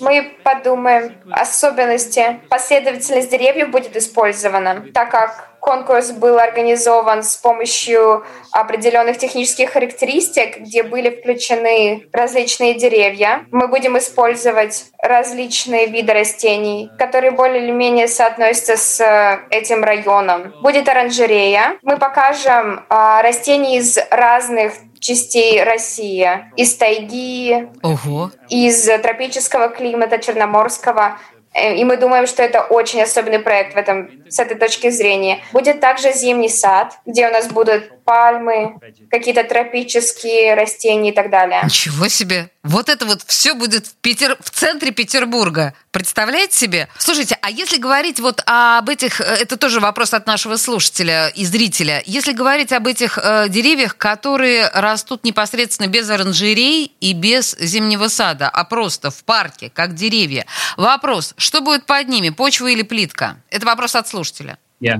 Мы 0.00 0.36
подумаем. 0.42 1.12
Особенности. 1.30 2.40
Последовательность 2.48 3.30
деревьев 3.30 3.70
будет 3.70 3.96
использована, 3.96 4.84
так 4.92 5.10
как 5.10 5.54
конкурс 5.64 6.10
был 6.10 6.38
организован 6.38 7.22
с 7.22 7.36
помощью 7.36 8.22
определенных 8.52 9.16
технических 9.16 9.70
характеристик, 9.70 10.58
где 10.58 10.82
были 10.82 11.08
включены 11.08 12.06
различные 12.12 12.74
деревья. 12.74 13.46
Мы 13.50 13.68
будем 13.68 13.96
использовать 13.96 14.84
различные 15.02 15.86
виды 15.86 16.12
растений, 16.12 16.90
которые 16.98 17.30
более 17.30 17.64
или 17.64 17.70
менее 17.70 18.08
соотносятся 18.08 18.76
с 18.76 19.00
э, 19.00 19.38
этим 19.48 19.82
районом. 19.82 20.52
Будет 20.60 20.86
оранжерея. 20.86 21.78
Мы 21.82 21.96
покажем 21.96 22.84
а, 22.90 23.22
растения 23.22 23.78
из 23.78 23.98
разных 24.10 24.74
частей 25.04 25.62
России. 25.62 26.26
Из 26.56 26.74
тайги, 26.74 27.68
Ого. 27.82 28.30
из 28.48 28.84
тропического 29.02 29.68
климата, 29.68 30.18
черноморского. 30.18 31.18
Э, 31.52 31.76
и 31.76 31.84
мы 31.84 31.96
думаем, 31.98 32.26
что 32.26 32.42
это 32.42 32.62
очень 32.62 33.02
особенный 33.02 33.38
проект 33.38 33.74
в 33.74 33.76
этом, 33.76 34.08
с 34.28 34.38
этой 34.40 34.56
точки 34.56 34.90
зрения. 34.90 35.40
Будет 35.52 35.80
также 35.80 36.12
зимний 36.12 36.48
сад, 36.48 36.98
где 37.04 37.28
у 37.28 37.32
нас 37.32 37.48
будут 37.48 38.03
пальмы, 38.04 38.78
какие-то 39.10 39.44
тропические 39.44 40.54
растения 40.54 41.10
и 41.10 41.12
так 41.12 41.30
далее. 41.30 41.62
Ничего 41.64 42.08
себе! 42.08 42.50
Вот 42.62 42.88
это 42.88 43.04
вот 43.04 43.22
все 43.26 43.54
будет 43.54 43.86
в, 43.86 43.94
Петер... 43.96 44.36
в 44.40 44.50
центре 44.50 44.90
Петербурга. 44.90 45.74
Представляете 45.90 46.56
себе? 46.56 46.88
Слушайте, 46.98 47.38
а 47.42 47.50
если 47.50 47.78
говорить 47.78 48.20
вот 48.20 48.42
об 48.46 48.88
этих... 48.88 49.20
Э, 49.20 49.24
это 49.24 49.56
тоже 49.56 49.80
вопрос 49.80 50.14
от 50.14 50.26
нашего 50.26 50.56
слушателя 50.56 51.28
и 51.28 51.44
зрителя. 51.44 52.02
Если 52.06 52.32
говорить 52.32 52.72
об 52.72 52.86
этих 52.86 53.18
э, 53.18 53.48
деревьях, 53.48 53.96
которые 53.96 54.68
растут 54.68 55.24
непосредственно 55.24 55.88
без 55.88 56.08
оранжерей 56.08 56.92
и 57.00 57.12
без 57.12 57.56
зимнего 57.58 58.08
сада, 58.08 58.48
а 58.48 58.64
просто 58.64 59.10
в 59.10 59.24
парке, 59.24 59.70
как 59.70 59.94
деревья. 59.94 60.46
Вопрос, 60.76 61.34
что 61.36 61.60
будет 61.60 61.84
под 61.84 62.08
ними, 62.08 62.30
почва 62.30 62.68
или 62.68 62.82
плитка? 62.82 63.36
Это 63.50 63.66
вопрос 63.66 63.94
от 63.94 64.08
слушателя. 64.08 64.58
Yeah. 64.80 64.98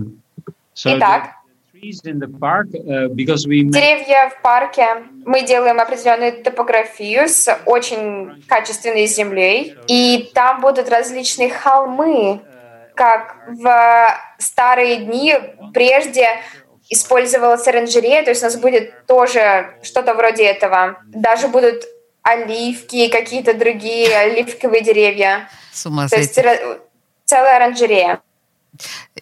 So 0.75 0.99
Итак, 0.99 1.37
Деревья 3.73 4.31
в 4.31 4.43
парке. 4.43 4.87
Мы 5.25 5.43
делаем 5.43 5.81
определенную 5.81 6.43
топографию 6.43 7.29
с 7.29 7.55
очень 7.67 8.45
качественной 8.49 9.07
землей. 9.07 9.77
И 9.87 10.31
там 10.35 10.61
будут 10.61 10.89
различные 10.89 11.51
холмы, 11.51 12.41
как 12.95 13.37
в 13.49 14.09
старые 14.39 14.97
дни 14.99 15.35
прежде 15.73 16.29
использовалась 16.91 17.67
оранжерея, 17.67 18.23
то 18.23 18.31
есть 18.31 18.43
у 18.43 18.47
нас 18.47 18.57
будет 18.57 19.07
тоже 19.07 19.75
что-то 19.83 20.15
вроде 20.15 20.45
этого. 20.45 20.99
Даже 21.07 21.49
будут 21.49 21.85
оливки, 22.23 23.09
какие-то 23.09 23.55
другие 23.55 24.17
оливковые 24.17 24.83
деревья. 24.83 25.49
С 25.73 25.87
ума 25.87 26.09
То 26.09 26.17
есть 26.17 26.39
целая 27.25 27.57
оранжерея. 27.57 28.21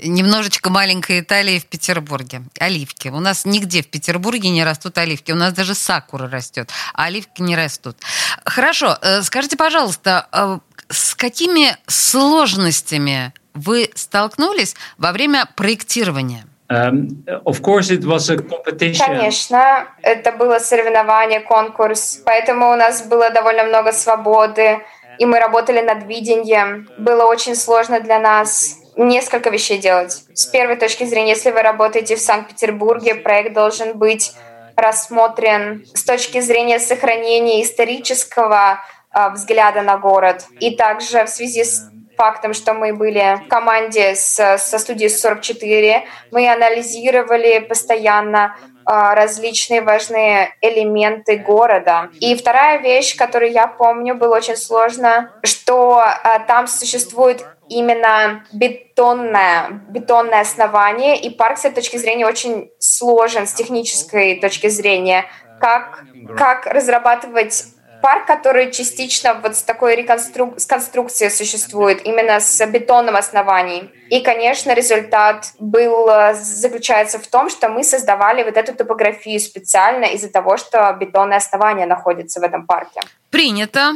Немножечко 0.02 0.70
маленькая 0.70 1.20
Италия 1.20 1.60
в 1.60 1.66
Петербурге. 1.66 2.42
Оливки. 2.58 3.08
У 3.08 3.20
нас 3.20 3.44
нигде 3.44 3.82
в 3.82 3.88
Петербурге 3.88 4.50
не 4.50 4.64
растут 4.64 4.98
оливки. 4.98 5.32
У 5.32 5.36
нас 5.36 5.52
даже 5.52 5.74
сакура 5.74 6.28
растет, 6.28 6.70
а 6.94 7.04
оливки 7.04 7.42
не 7.42 7.56
растут. 7.56 7.96
Хорошо, 8.44 8.96
э, 9.02 9.22
скажите, 9.22 9.56
пожалуйста, 9.56 10.26
э, 10.32 10.58
с 10.88 11.14
какими 11.14 11.76
сложностями 11.86 13.32
вы 13.54 13.90
столкнулись 13.94 14.74
во 14.98 15.12
время 15.12 15.46
проектирования? 15.56 16.44
Of 16.70 17.60
course 17.60 17.90
it 17.90 18.02
was 18.04 18.30
a 18.30 18.36
competition. 18.36 19.06
Конечно, 19.06 19.88
это 20.02 20.32
было 20.32 20.58
соревнование, 20.58 21.40
конкурс, 21.40 22.22
поэтому 22.24 22.72
у 22.72 22.76
нас 22.76 23.02
было 23.02 23.28
довольно 23.30 23.64
много 23.64 23.92
свободы, 23.92 24.78
и 25.18 25.26
мы 25.26 25.38
работали 25.38 25.82
над 25.82 26.06
видением. 26.06 26.88
Было 26.96 27.26
очень 27.26 27.56
сложно 27.56 28.00
для 28.00 28.18
нас 28.18 28.78
несколько 28.96 29.50
вещей 29.50 29.78
делать. 29.78 30.24
С 30.34 30.46
первой 30.46 30.76
точки 30.76 31.04
зрения, 31.04 31.30
если 31.30 31.50
вы 31.50 31.62
работаете 31.62 32.16
в 32.16 32.20
Санкт-Петербурге, 32.20 33.14
проект 33.14 33.54
должен 33.54 33.96
быть 33.98 34.32
рассмотрен 34.76 35.84
с 35.94 36.04
точки 36.04 36.40
зрения 36.40 36.78
сохранения 36.78 37.62
исторического 37.62 38.80
э, 39.14 39.30
взгляда 39.30 39.82
на 39.82 39.98
город. 39.98 40.46
И 40.60 40.74
также 40.76 41.24
в 41.24 41.28
связи 41.28 41.64
с 41.64 41.90
фактом, 42.16 42.54
что 42.54 42.74
мы 42.74 42.94
были 42.94 43.38
в 43.44 43.48
команде 43.48 44.14
с, 44.14 44.58
со 44.58 44.78
студией 44.78 45.10
44, 45.10 46.04
мы 46.30 46.50
анализировали 46.50 47.58
постоянно 47.60 48.56
а, 48.84 49.14
различные 49.14 49.80
важные 49.80 50.54
элементы 50.60 51.36
города. 51.36 52.10
И 52.20 52.34
вторая 52.34 52.78
вещь, 52.78 53.16
которую 53.16 53.52
я 53.52 53.66
помню, 53.66 54.14
было 54.14 54.36
очень 54.36 54.56
сложно, 54.56 55.32
что 55.42 55.98
а, 55.98 56.38
там 56.40 56.66
существует 56.66 57.44
именно 57.68 58.44
бетонное, 58.52 59.82
бетонное 59.88 60.40
основание, 60.40 61.20
и 61.20 61.30
парк 61.30 61.58
с 61.58 61.64
этой 61.64 61.76
точки 61.76 61.96
зрения 61.96 62.26
очень 62.26 62.70
сложен 62.78 63.46
с 63.46 63.54
технической 63.54 64.40
точки 64.40 64.68
зрения. 64.68 65.26
Как, 65.60 66.04
как 66.36 66.66
разрабатывать 66.66 67.64
парк, 68.02 68.26
который 68.26 68.72
частично 68.72 69.34
вот 69.34 69.56
с 69.56 69.62
такой 69.62 69.94
реконструк... 69.94 70.60
с 70.60 70.66
конструкцией 70.66 71.30
существует, 71.30 72.04
именно 72.04 72.40
с 72.40 72.66
бетонным 72.66 73.16
основанием. 73.16 73.90
И, 74.10 74.20
конечно, 74.20 74.74
результат 74.74 75.52
был, 75.58 76.10
заключается 76.34 77.18
в 77.18 77.26
том, 77.28 77.48
что 77.48 77.68
мы 77.68 77.84
создавали 77.84 78.42
вот 78.42 78.56
эту 78.56 78.74
топографию 78.74 79.40
специально 79.40 80.06
из-за 80.06 80.30
того, 80.30 80.56
что 80.56 80.94
бетонное 80.98 81.38
основание 81.38 81.86
находится 81.86 82.40
в 82.40 82.42
этом 82.42 82.66
парке. 82.66 83.00
Принято. 83.30 83.92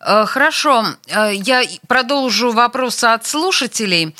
Э, 0.00 0.24
хорошо, 0.26 0.86
э, 1.06 1.32
я 1.34 1.62
продолжу 1.86 2.52
вопросы 2.52 3.06
от 3.06 3.26
слушателей. 3.26 4.14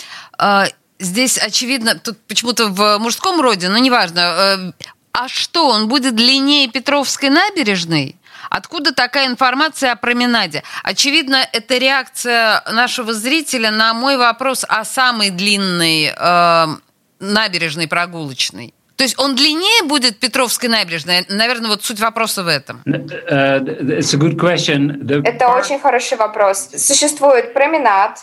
Здесь, 0.98 1.38
очевидно, 1.38 1.94
тут 1.94 2.18
почему-то 2.26 2.68
в 2.68 2.98
мужском 2.98 3.40
роде, 3.40 3.68
но 3.68 3.78
неважно. 3.78 4.74
А 5.12 5.28
что, 5.28 5.68
он 5.68 5.88
будет 5.88 6.14
длиннее 6.14 6.68
Петровской 6.68 7.30
набережной? 7.30 8.16
Откуда 8.50 8.92
такая 8.92 9.28
информация 9.28 9.92
о 9.92 9.96
променаде? 9.96 10.64
Очевидно, 10.82 11.36
это 11.52 11.78
реакция 11.78 12.62
нашего 12.70 13.14
зрителя 13.14 13.70
на 13.70 13.94
мой 13.94 14.16
вопрос 14.16 14.64
о 14.68 14.84
самой 14.84 15.30
длинной 15.30 16.12
э, 16.16 16.66
набережной 17.20 17.86
прогулочной. 17.86 18.74
То 19.00 19.04
есть 19.04 19.18
он 19.18 19.34
длиннее 19.34 19.84
будет 19.84 20.20
Петровской 20.20 20.68
набережной? 20.68 21.24
Наверное, 21.30 21.70
вот 21.70 21.82
суть 21.82 22.00
вопроса 22.00 22.42
в 22.42 22.48
этом. 22.48 22.82
It's 22.84 24.14
a 24.14 24.18
good 24.18 24.36
question. 24.36 25.00
The 25.00 25.22
это 25.24 25.48
очень 25.48 25.80
хороший 25.80 26.18
вопрос. 26.18 26.68
Существует 26.76 27.54
променад, 27.54 28.18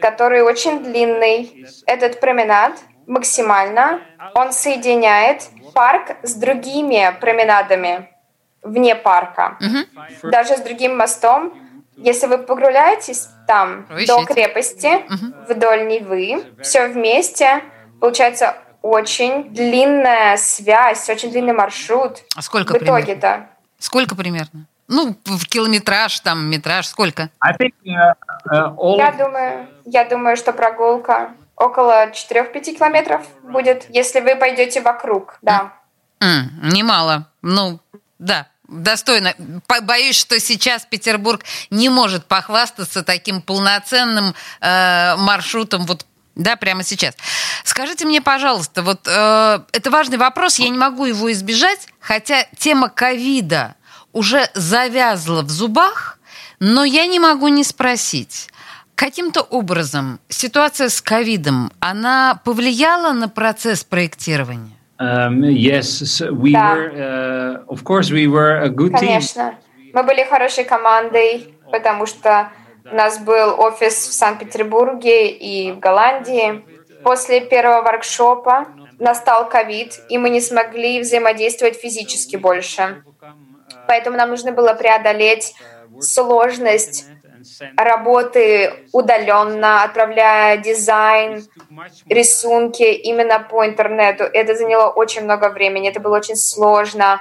который 0.00 0.40
очень 0.40 0.82
длинный. 0.82 1.66
Этот 1.84 2.18
променад 2.18 2.72
максимально, 3.06 4.00
он 4.34 4.54
соединяет 4.54 5.50
парк 5.74 6.16
с 6.22 6.32
другими 6.32 7.14
променадами 7.20 8.08
вне 8.62 8.94
парка. 8.94 9.58
Угу. 9.60 10.30
Даже 10.30 10.56
с 10.56 10.60
другим 10.60 10.96
мостом. 10.96 11.52
Если 11.98 12.26
вы 12.26 12.38
погуляетесь 12.38 13.28
там 13.46 13.86
Ой, 13.90 14.06
до 14.06 14.24
крепости, 14.24 15.04
угу. 15.12 15.34
вдоль 15.46 15.86
Невы, 15.86 16.42
все 16.62 16.88
вместе, 16.88 17.62
получается 18.00 18.56
очень 18.86 19.52
длинная 19.52 20.36
связь, 20.36 21.08
очень 21.10 21.30
длинный 21.30 21.52
маршрут. 21.52 22.22
А 22.34 22.42
сколько 22.42 22.72
в 22.74 22.82
итоге-то? 22.82 23.48
Сколько 23.78 24.14
примерно? 24.14 24.66
Ну, 24.88 25.16
в 25.24 25.46
километраж, 25.46 26.20
там, 26.20 26.46
метраж, 26.48 26.86
сколько? 26.86 27.30
think, 27.58 27.74
uh, 27.84 28.14
uh, 28.48 28.76
all... 28.76 28.96
Я 28.98 29.12
думаю, 29.12 29.66
я 29.84 30.04
думаю, 30.04 30.36
что 30.36 30.52
прогулка 30.52 31.32
около 31.56 32.10
4-5 32.10 32.76
километров 32.76 33.26
будет, 33.42 33.86
если 33.88 34.20
вы 34.20 34.36
пойдете 34.36 34.80
вокруг, 34.80 35.38
да. 35.42 35.72
Mm, 36.20 36.72
немало. 36.72 37.26
Ну, 37.42 37.80
да, 38.18 38.46
Достойно. 38.68 39.32
Боюсь, 39.82 40.18
что 40.18 40.40
сейчас 40.40 40.84
Петербург 40.84 41.44
не 41.70 41.88
может 41.88 42.26
похвастаться 42.26 43.04
таким 43.04 43.40
полноценным 43.40 44.34
э, 44.60 45.16
маршрутом 45.16 45.86
вот 45.86 46.04
да, 46.36 46.56
прямо 46.56 46.84
сейчас. 46.84 47.14
Скажите 47.64 48.04
мне, 48.04 48.20
пожалуйста, 48.20 48.82
вот 48.82 49.08
э, 49.08 49.58
это 49.72 49.90
важный 49.90 50.18
вопрос, 50.18 50.58
я 50.58 50.68
не 50.68 50.78
могу 50.78 51.06
его 51.06 51.32
избежать, 51.32 51.88
хотя 51.98 52.44
тема 52.56 52.88
ковида 52.88 53.74
уже 54.12 54.48
завязла 54.54 55.42
в 55.42 55.50
зубах, 55.50 56.18
но 56.60 56.84
я 56.84 57.06
не 57.06 57.18
могу 57.18 57.48
не 57.48 57.64
спросить. 57.64 58.48
Каким-то 58.94 59.42
образом 59.42 60.20
ситуация 60.28 60.88
с 60.88 61.02
ковидом, 61.02 61.72
она 61.80 62.40
повлияла 62.44 63.12
на 63.12 63.28
процесс 63.28 63.84
проектирования? 63.84 64.72
Um, 64.98 65.40
yes, 65.40 66.22
we 66.30 66.52
да. 66.52 66.74
were, 66.74 66.92
uh, 66.94 67.66
of 67.68 67.84
course, 67.84 68.10
we 68.10 68.26
were 68.26 68.62
a 68.62 68.70
good 68.70 68.92
Конечно. 68.92 69.54
team. 69.76 69.92
Мы 69.92 70.02
были 70.02 70.24
хорошей 70.24 70.64
командой, 70.64 71.54
потому 71.70 72.06
что 72.06 72.50
у 72.90 72.94
нас 72.94 73.18
был 73.18 73.60
офис 73.60 73.94
в 73.94 74.12
Санкт-Петербурге 74.12 75.28
и 75.30 75.72
в 75.72 75.78
Голландии. 75.78 76.64
После 77.02 77.40
первого 77.40 77.82
воркшопа 77.82 78.66
настал 78.98 79.48
ковид, 79.48 80.00
и 80.08 80.18
мы 80.18 80.30
не 80.30 80.40
смогли 80.40 81.00
взаимодействовать 81.00 81.76
физически 81.76 82.36
больше. 82.36 83.02
Поэтому 83.86 84.16
нам 84.16 84.30
нужно 84.30 84.52
было 84.52 84.74
преодолеть 84.74 85.54
сложность 86.00 87.06
работы 87.76 88.72
удаленно, 88.92 89.84
отправляя 89.84 90.56
дизайн, 90.56 91.44
рисунки 92.08 92.82
именно 92.82 93.38
по 93.38 93.64
интернету. 93.64 94.24
Это 94.24 94.54
заняло 94.54 94.90
очень 94.90 95.22
много 95.22 95.50
времени, 95.50 95.88
это 95.88 96.00
было 96.00 96.16
очень 96.16 96.36
сложно 96.36 97.20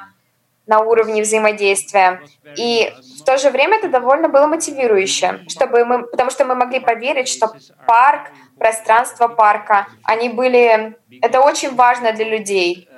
на 0.68 0.80
уровне 0.80 1.22
взаимодействия. 1.22 2.22
И 2.58 2.92
в 3.20 3.24
то 3.24 3.38
же 3.38 3.50
время 3.50 3.78
это 3.78 3.90
довольно 3.90 4.30
было 4.30 4.48
мотивирующе, 4.48 5.42
чтобы 5.48 5.86
мы, 5.86 6.04
потому 6.04 6.32
что 6.32 6.46
мы 6.46 6.56
могли 6.56 6.80
поверить, 6.80 7.28
что 7.28 7.54
парк, 7.86 8.30
пространство 8.58 9.28
парка, 9.28 9.88
они 10.04 10.30
были... 10.30 10.98
Это 11.22 11.42
очень 11.42 11.76
важно 11.76 12.12
для 12.14 12.26
людей. 12.26 12.90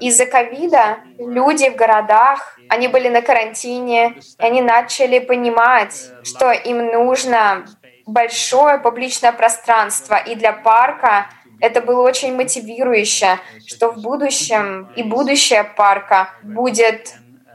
Из-за 0.00 0.26
ковида 0.26 0.98
люди 1.18 1.70
в 1.70 1.76
городах, 1.76 2.58
они 2.68 2.88
были 2.88 3.08
на 3.08 3.22
карантине, 3.22 4.16
и 4.38 4.42
они 4.44 4.60
начали 4.60 5.18
понимать, 5.20 6.10
что 6.22 6.50
им 6.50 6.86
нужно 6.92 7.64
большое 8.06 8.78
публичное 8.78 9.32
пространство. 9.32 10.16
И 10.16 10.34
для 10.34 10.52
парка 10.52 11.28
это 11.60 11.80
было 11.80 12.02
очень 12.02 12.34
мотивирующе, 12.34 13.38
что 13.66 13.90
в 13.90 14.02
будущем 14.02 14.90
и 14.96 15.02
будущее 15.02 15.64
парка 15.64 16.30
будет 16.42 17.14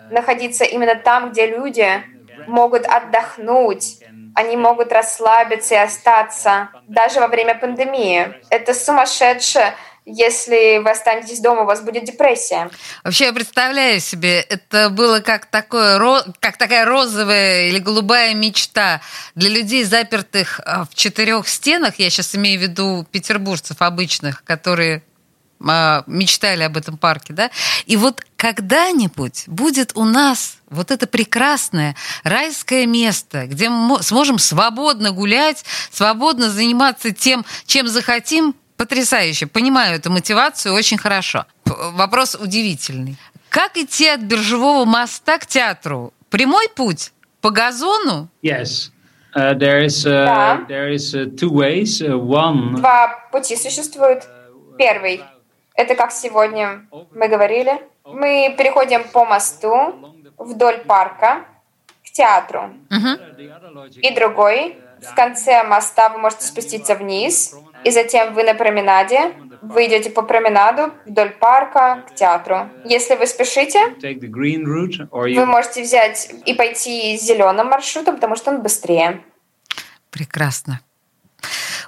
находиться 0.10 0.64
именно 0.64 0.96
там, 0.96 1.32
где 1.32 1.48
люди 1.48 2.04
могут 2.48 2.86
отдохнуть, 2.86 4.00
они 4.36 4.56
могут 4.58 4.92
расслабиться 4.92 5.76
и 5.76 5.78
остаться 5.78 6.70
даже 6.88 7.20
во 7.20 7.28
время 7.28 7.56
пандемии. 7.56 8.34
Это 8.50 8.74
сумасшедшее 8.74 9.76
если 10.06 10.80
вы 10.80 10.90
останетесь 10.90 11.40
дома, 11.40 11.62
у 11.62 11.66
вас 11.66 11.82
будет 11.82 12.06
депрессия. 12.06 12.70
Вообще, 13.04 13.26
я 13.26 13.34
представляю 13.34 14.00
себе, 14.00 14.42
это 14.42 14.90
было 14.90 15.20
как, 15.20 15.46
такое, 15.46 16.00
как 16.40 16.58
такая 16.58 16.86
розовая 16.86 17.68
или 17.68 17.78
голубая 17.78 18.34
мечта 18.34 19.02
для 19.36 19.50
людей, 19.50 19.84
запертых 19.84 20.60
а, 20.66 20.86
в 20.86 20.96
четырех 20.96 21.48
стенах. 21.48 22.00
Я 22.00 22.10
сейчас 22.10 22.36
имею 22.36 22.60
в 22.60 22.64
виду 22.64 23.08
петербуржцев 23.12 23.82
обычных, 23.82 24.44
которые 24.44 25.04
э, 25.60 26.02
мечтали 26.08 26.64
об 26.64 26.78
этом 26.78 26.98
парке, 26.98 27.34
да? 27.34 27.52
И 27.86 27.96
вот 27.96 28.24
когда-нибудь 28.38 29.44
будет 29.46 29.92
у 29.96 30.04
нас 30.04 30.58
вот 30.72 30.90
это 30.90 31.06
прекрасное 31.06 31.96
райское 32.24 32.88
место, 32.88 33.46
где 33.46 33.70
мы 33.70 34.02
сможем 34.02 34.40
свободно 34.40 35.12
гулять, 35.12 35.64
свободно 35.92 36.50
заниматься 36.50 37.12
тем, 37.12 37.46
чем 37.68 37.88
захотим, 37.88 38.56
потрясающе. 38.82 39.46
Понимаю 39.46 39.98
эту 39.98 40.10
мотивацию 40.12 40.74
очень 40.74 40.98
хорошо. 40.98 41.46
Вопрос 41.66 42.34
удивительный. 42.34 43.16
Как 43.50 43.78
идти 43.78 44.08
от 44.08 44.22
биржевого 44.22 44.86
моста 44.86 45.38
к 45.38 45.46
театру? 45.46 46.14
Прямой 46.32 46.68
путь? 46.76 47.12
По 47.42 47.52
газону? 47.52 48.28
Yes. 48.42 48.90
Uh, 49.36 49.54
there 49.54 49.86
is, 49.86 50.04
uh, 50.06 50.26
да. 50.26 50.66
there 50.68 50.92
is 50.92 51.14
uh, 51.14 51.30
two 51.36 51.52
ways. 51.52 52.02
Uh, 52.02 52.18
one... 52.18 52.76
Два 52.78 53.30
пути 53.32 53.56
существуют. 53.56 54.28
Первый– 54.80 55.22
это 55.76 55.94
как 55.94 56.12
сегодня 56.12 56.88
мы 57.14 57.28
говорили. 57.28 57.82
Мы 58.04 58.56
переходим 58.58 59.04
по 59.14 59.26
мосту 59.26 60.26
вдоль 60.38 60.80
парка 60.80 61.46
к 62.04 62.12
театру. 62.12 62.74
Uh-huh. 62.90 64.00
И 64.02 64.16
другой– 64.16 64.76
в 65.02 65.16
конце 65.16 65.64
моста 65.64 66.10
вы 66.10 66.20
можете 66.20 66.46
спуститься 66.46 66.96
вниз, 66.96 67.56
и 67.84 67.92
затем 67.92 68.34
вы 68.34 68.44
на 68.44 68.54
променаде 68.54 69.34
вы 69.62 69.86
идете 69.86 70.10
по 70.10 70.24
променаду 70.24 70.92
вдоль 71.06 71.30
парка 71.30 72.04
к 72.08 72.16
театру. 72.16 72.70
Если 72.84 73.16
вы 73.16 73.28
спешите, 73.28 73.80
вы 75.12 75.46
можете 75.46 75.84
взять 75.84 76.34
и 76.46 76.54
пойти 76.54 77.16
зеленым 77.18 77.68
маршрутом, 77.68 78.16
потому 78.16 78.36
что 78.36 78.52
он 78.52 78.62
быстрее. 78.62 79.24
Прекрасно. 80.10 80.82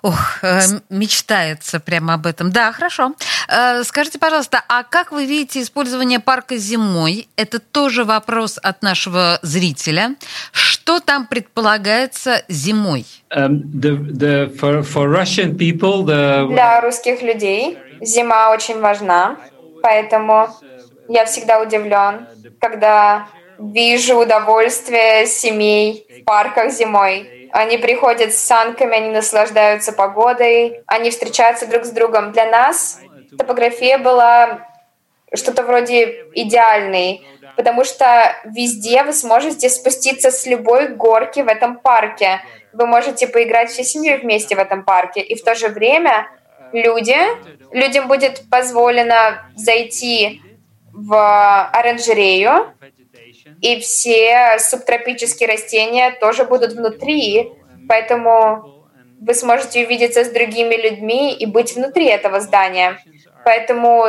Ох, 0.04 0.44
э, 0.44 0.60
мечтается 0.90 1.80
прямо 1.80 2.16
об 2.16 2.26
этом. 2.26 2.52
Да, 2.52 2.74
хорошо. 2.74 3.14
Э, 3.48 3.84
скажите, 3.86 4.20
пожалуйста, 4.20 4.62
а 4.68 4.84
как 4.84 5.14
вы 5.14 5.26
видите 5.26 5.62
использование 5.62 6.20
парка 6.20 6.58
зимой? 6.58 7.30
Это 7.38 7.60
тоже 7.60 8.04
вопрос 8.04 8.60
от 8.62 8.84
нашего 8.84 9.40
зрителя. 9.44 10.16
Что 10.52 11.00
там 11.00 11.26
предполагается 11.26 12.44
зимой? 12.50 13.06
Um, 13.34 13.62
the, 13.74 13.98
the, 14.12 14.58
for, 14.60 14.84
for 14.84 15.08
Russian 15.08 15.58
people, 15.58 16.04
the... 16.04 16.50
Для 16.50 16.82
русских 16.82 17.22
людей 17.22 17.78
зима 18.02 18.52
очень 18.52 18.82
важна, 18.82 19.38
поэтому 19.82 20.50
я 21.08 21.24
всегда 21.24 21.62
удивлен, 21.62 22.28
когда 22.60 23.30
вижу 23.58 24.16
удовольствие 24.16 25.28
семей 25.28 26.06
в 26.10 26.26
парках 26.26 26.74
зимой. 26.74 27.43
Они 27.54 27.78
приходят 27.78 28.34
с 28.34 28.40
санками, 28.40 28.96
они 28.96 29.10
наслаждаются 29.10 29.94
погодой, 29.94 30.82
они 30.88 31.12
встречаются 31.12 31.68
друг 31.68 31.86
с 31.86 31.92
другом. 31.92 32.32
Для 32.32 32.48
нас 32.48 33.00
топография 33.38 34.00
была 34.00 34.68
что-то 35.32 35.62
вроде 35.62 36.26
идеальной, 36.34 37.22
потому 37.56 37.84
что 37.84 38.36
везде 38.46 39.04
вы 39.04 39.14
сможете 39.14 39.70
спуститься 39.70 40.32
с 40.32 40.48
любой 40.48 40.88
горки 40.96 41.42
в 41.42 41.48
этом 41.48 41.78
парке. 41.78 42.42
Вы 42.74 42.88
можете 42.88 43.28
поиграть 43.28 43.70
всей 43.70 43.86
семьей 43.86 44.18
вместе 44.18 44.56
в 44.56 44.60
этом 44.60 44.84
парке. 44.84 45.22
И 45.22 45.36
в 45.36 45.44
то 45.44 45.54
же 45.54 45.68
время 45.68 46.30
люди, 46.72 47.16
людям 47.72 48.08
будет 48.08 48.50
позволено 48.50 49.46
зайти 49.56 50.42
в 50.92 51.70
оранжерею, 51.72 52.74
и 53.62 53.80
все 53.80 54.58
субтропические 54.60 55.50
растения 55.50 56.12
тоже 56.12 56.44
будут 56.44 56.74
внутри, 56.74 57.52
поэтому 57.88 58.86
вы 59.20 59.34
сможете 59.34 59.86
увидеться 59.86 60.24
с 60.24 60.30
другими 60.30 60.76
людьми 60.76 61.34
и 61.34 61.46
быть 61.46 61.76
внутри 61.76 62.08
этого 62.08 62.40
здания. 62.42 63.00
Поэтому 63.46 64.06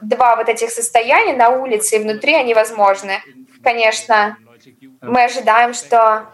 два 0.00 0.36
вот 0.36 0.48
этих 0.48 0.70
состояния 0.70 1.34
на 1.34 1.50
улице 1.50 1.96
и 1.96 1.98
внутри, 2.00 2.34
они 2.34 2.54
возможны. 2.54 3.22
Конечно, 3.62 4.36
мы 5.00 5.24
ожидаем, 5.24 5.74
что, 5.74 6.26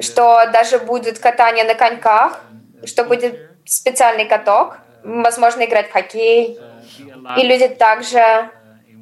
что 0.00 0.50
даже 0.52 0.78
будет 0.78 1.18
катание 1.18 1.64
на 1.64 1.74
коньках, 1.74 2.42
что 2.84 3.04
будет 3.04 3.50
специальный 3.64 4.26
каток, 4.26 4.78
возможно, 5.02 5.64
играть 5.64 5.88
в 5.88 5.92
хоккей. 5.92 6.58
И 7.38 7.42
люди 7.42 7.68
также 7.68 8.50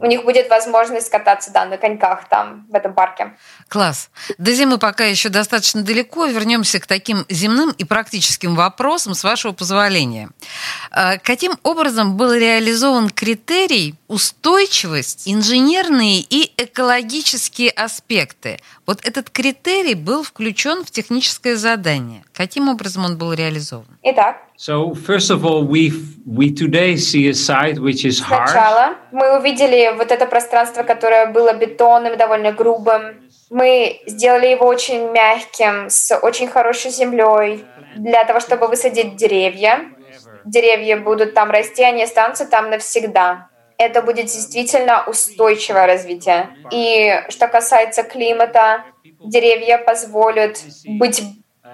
у 0.00 0.06
них 0.06 0.24
будет 0.24 0.48
возможность 0.48 1.10
кататься, 1.10 1.50
да, 1.52 1.64
на 1.64 1.76
коньках 1.76 2.28
там, 2.28 2.66
в 2.70 2.74
этом 2.74 2.94
парке. 2.94 3.36
Класс. 3.68 4.10
До 4.38 4.52
зимы 4.52 4.78
пока 4.78 5.04
еще 5.04 5.28
достаточно 5.28 5.82
далеко. 5.82 6.26
Вернемся 6.26 6.80
к 6.80 6.86
таким 6.86 7.24
земным 7.28 7.70
и 7.70 7.84
практическим 7.84 8.54
вопросам, 8.54 9.14
с 9.14 9.24
вашего 9.24 9.52
позволения. 9.52 10.30
А, 10.90 11.18
каким 11.18 11.52
образом 11.62 12.16
был 12.16 12.32
реализован 12.32 13.10
критерий 13.10 13.94
устойчивость, 14.08 15.28
инженерные 15.28 16.20
и 16.20 16.52
экологические 16.56 17.70
аспекты? 17.70 18.58
Вот 18.86 19.06
этот 19.06 19.30
критерий 19.30 19.94
был 19.94 20.22
включен 20.22 20.84
в 20.84 20.90
техническое 20.90 21.56
задание. 21.56 22.24
Каким 22.32 22.68
образом 22.68 23.04
он 23.04 23.16
был 23.16 23.32
реализован? 23.32 23.86
Итак, 24.02 24.42
So 24.62 24.94
first 24.94 25.30
of 25.30 25.44
all, 25.44 25.64
we 25.64 25.90
we 26.24 26.52
today 26.52 26.94
see 26.96 27.26
a 27.28 27.34
site 27.34 27.80
which 27.80 28.04
is 28.04 28.20
harsh. 28.20 28.52
Сначала 28.52 28.94
мы 29.10 29.36
увидели 29.36 29.92
вот 29.96 30.12
это 30.12 30.24
пространство, 30.26 30.84
которое 30.84 31.26
было 31.26 31.52
бетонным, 31.52 32.16
довольно 32.16 32.52
грубым. 32.52 33.28
Мы 33.50 34.00
сделали 34.06 34.46
его 34.46 34.66
очень 34.66 35.10
мягким, 35.10 35.90
с 35.90 36.16
очень 36.16 36.46
хорошей 36.46 36.92
землей, 36.92 37.64
для 37.96 38.24
того, 38.24 38.38
чтобы 38.38 38.68
высадить 38.68 39.16
деревья. 39.16 39.80
Деревья 40.44 40.96
будут 40.96 41.34
там 41.34 41.50
расти, 41.50 41.82
они 41.82 42.04
останутся 42.04 42.46
там 42.46 42.70
навсегда. 42.70 43.48
Это 43.78 44.00
будет 44.00 44.26
действительно 44.26 45.02
устойчивое 45.08 45.86
развитие. 45.86 46.50
И 46.70 47.20
что 47.30 47.48
касается 47.48 48.04
климата, 48.04 48.84
деревья 49.24 49.78
позволят 49.78 50.60
быть 50.86 51.20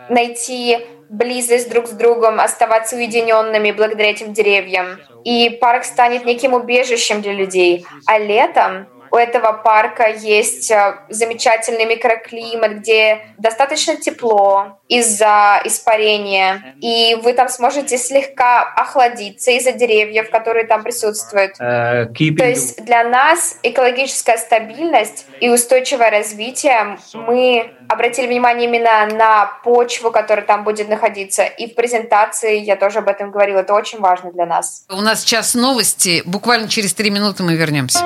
найти 0.09 0.79
близость 1.09 1.71
друг 1.71 1.87
с 1.87 1.91
другом, 1.91 2.41
оставаться 2.41 2.97
уединенными 2.97 3.73
благодаря 3.73 4.11
этим 4.11 4.33
деревьям. 4.33 4.99
И 5.25 5.51
парк 5.61 5.85
станет 5.85 6.25
неким 6.25 6.55
убежищем 6.55 7.23
для 7.23 7.33
людей. 7.33 7.87
А 8.07 8.19
летом 8.19 8.87
у 9.11 9.17
этого 9.17 9.53
парка 9.53 10.09
есть 10.09 10.71
э, 10.71 10.99
замечательный 11.09 11.87
микроклимат, 11.87 12.79
где 12.79 13.21
достаточно 13.39 13.97
тепло 13.97 14.79
из-за 14.89 15.61
испарения, 15.65 16.75
и 16.81 17.17
вы 17.23 17.33
там 17.35 17.49
сможете 17.49 17.99
слегка 17.99 18.63
охладиться 18.63 19.51
из-за 19.53 19.73
деревьев, 19.73 20.31
которые 20.31 20.67
там 20.67 20.83
присутствуют. 20.83 21.61
Uh, 21.61 22.07
То 22.37 22.45
есть 22.45 22.85
для 22.85 23.05
нас 23.05 23.59
экологическая 23.63 24.39
стабильность 24.39 25.27
и 25.41 25.49
устойчивое 25.51 26.11
развитие, 26.11 26.99
мы 27.15 27.73
обратили 27.89 28.27
внимание 28.27 28.69
именно 28.69 29.07
на 29.07 29.47
почву, 29.65 30.11
которая 30.11 30.45
там 30.45 30.65
будет 30.65 30.89
находиться. 30.89 31.45
И 31.45 31.71
в 31.71 31.75
презентации 31.75 32.59
я 32.59 32.77
тоже 32.77 33.01
об 33.01 33.09
этом 33.09 33.31
говорила. 33.31 33.61
Это 33.61 33.75
очень 33.75 33.99
важно 33.99 34.33
для 34.33 34.47
нас. 34.47 34.85
У 34.91 35.01
нас 35.01 35.21
сейчас 35.21 35.55
новости. 35.55 36.23
Буквально 36.25 36.69
через 36.69 36.95
три 36.95 37.11
минуты 37.11 37.43
мы 37.43 37.57
вернемся. 37.57 38.01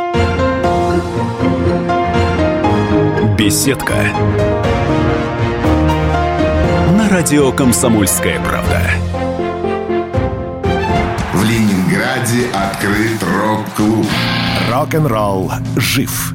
Беседка. 3.44 3.96
На 6.96 7.08
радио 7.08 7.50
«Комсомольская 7.50 8.38
правда». 8.38 8.80
В 11.32 11.42
Ленинграде 11.42 12.46
открыт 12.54 13.20
рок-клуб. 13.20 14.06
Рок-н-ролл 14.70 15.50
жив 15.74 16.34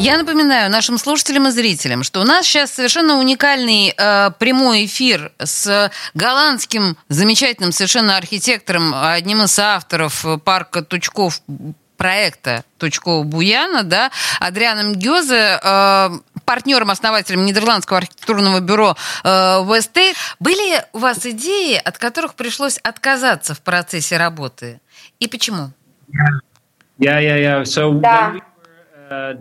Я 0.00 0.16
напоминаю 0.16 0.70
нашим 0.70 0.96
слушателям 0.96 1.48
и 1.48 1.50
зрителям, 1.50 2.04
что 2.04 2.22
у 2.22 2.24
нас 2.24 2.46
сейчас 2.46 2.72
совершенно 2.72 3.18
уникальный 3.18 3.92
э, 3.94 4.30
прямой 4.38 4.86
эфир 4.86 5.30
с 5.38 5.92
голландским 6.14 6.96
замечательным 7.10 7.70
совершенно 7.70 8.16
архитектором, 8.16 8.94
одним 8.94 9.42
из 9.42 9.58
авторов 9.58 10.24
парка 10.42 10.80
Тучков 10.80 11.42
проекта 11.98 12.64
Тучкова 12.78 13.24
Буяна, 13.24 13.82
да, 13.82 14.10
Адрианом 14.40 14.94
Гёзе, 14.94 15.60
э, 15.62 16.10
партнером, 16.46 16.90
основателем 16.90 17.44
Нидерландского 17.44 17.98
архитектурного 17.98 18.60
бюро 18.60 18.96
э, 19.22 19.60
Были 20.38 20.82
у 20.94 20.98
вас 20.98 21.26
идеи, 21.26 21.74
от 21.76 21.98
которых 21.98 22.36
пришлось 22.36 22.78
отказаться 22.78 23.54
в 23.54 23.60
процессе 23.60 24.16
работы? 24.16 24.80
И 25.18 25.28
почему? 25.28 25.72
Yeah, 26.98 27.20
yeah, 27.20 27.38
yeah. 27.38 27.62
So 27.64 28.00
да. 28.00 28.32
Uh, 29.10 29.34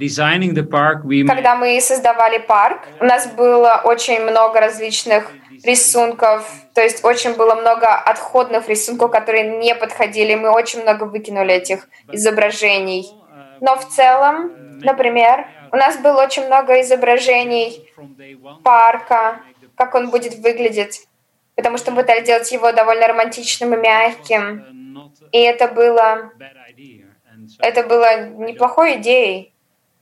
Когда 1.28 1.56
мы 1.56 1.80
создавали 1.80 2.40
парк, 2.40 2.88
у 3.00 3.06
нас 3.06 3.28
было 3.28 3.82
очень 3.84 4.20
много 4.20 4.60
различных 4.60 5.32
рисунков, 5.64 6.52
то 6.74 6.82
есть 6.82 7.06
очень 7.06 7.36
было 7.36 7.54
много 7.54 7.94
отходных 7.94 8.68
рисунков, 8.68 9.12
которые 9.12 9.60
не 9.60 9.76
подходили. 9.76 10.34
Мы 10.34 10.50
очень 10.50 10.82
много 10.82 11.04
выкинули 11.04 11.54
этих 11.54 11.88
изображений. 12.12 13.12
Но 13.62 13.76
в 13.76 13.88
целом, 13.90 14.80
например, 14.82 15.46
у 15.72 15.76
нас 15.76 15.98
было 15.98 16.24
очень 16.24 16.48
много 16.48 16.82
изображений 16.82 17.88
парка, 18.64 19.42
как 19.76 19.94
он 19.94 20.10
будет 20.10 20.34
выглядеть, 20.40 21.08
потому 21.56 21.78
что 21.78 21.92
мы 21.92 22.02
пытались 22.02 22.24
сделать 22.24 22.52
его 22.52 22.72
довольно 22.72 23.08
романтичным 23.08 23.76
и 23.76 23.78
мягким. 23.78 25.12
И 25.32 25.38
это 25.38 25.68
было, 25.68 26.32
это 27.60 27.84
было 27.84 28.30
неплохой 28.30 28.96
идеей. 28.96 29.54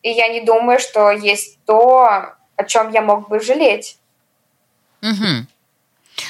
И 0.08 0.12
я 0.12 0.30
не 0.30 0.40
думаю, 0.40 0.80
что 0.80 1.12
есть 1.12 1.58
то, 1.66 2.08
о 2.56 2.64
чем 2.66 2.92
я 2.92 3.02
мог 3.02 3.28
бы 3.28 3.42
жалеть. 3.42 3.98
Угу. 5.02 5.46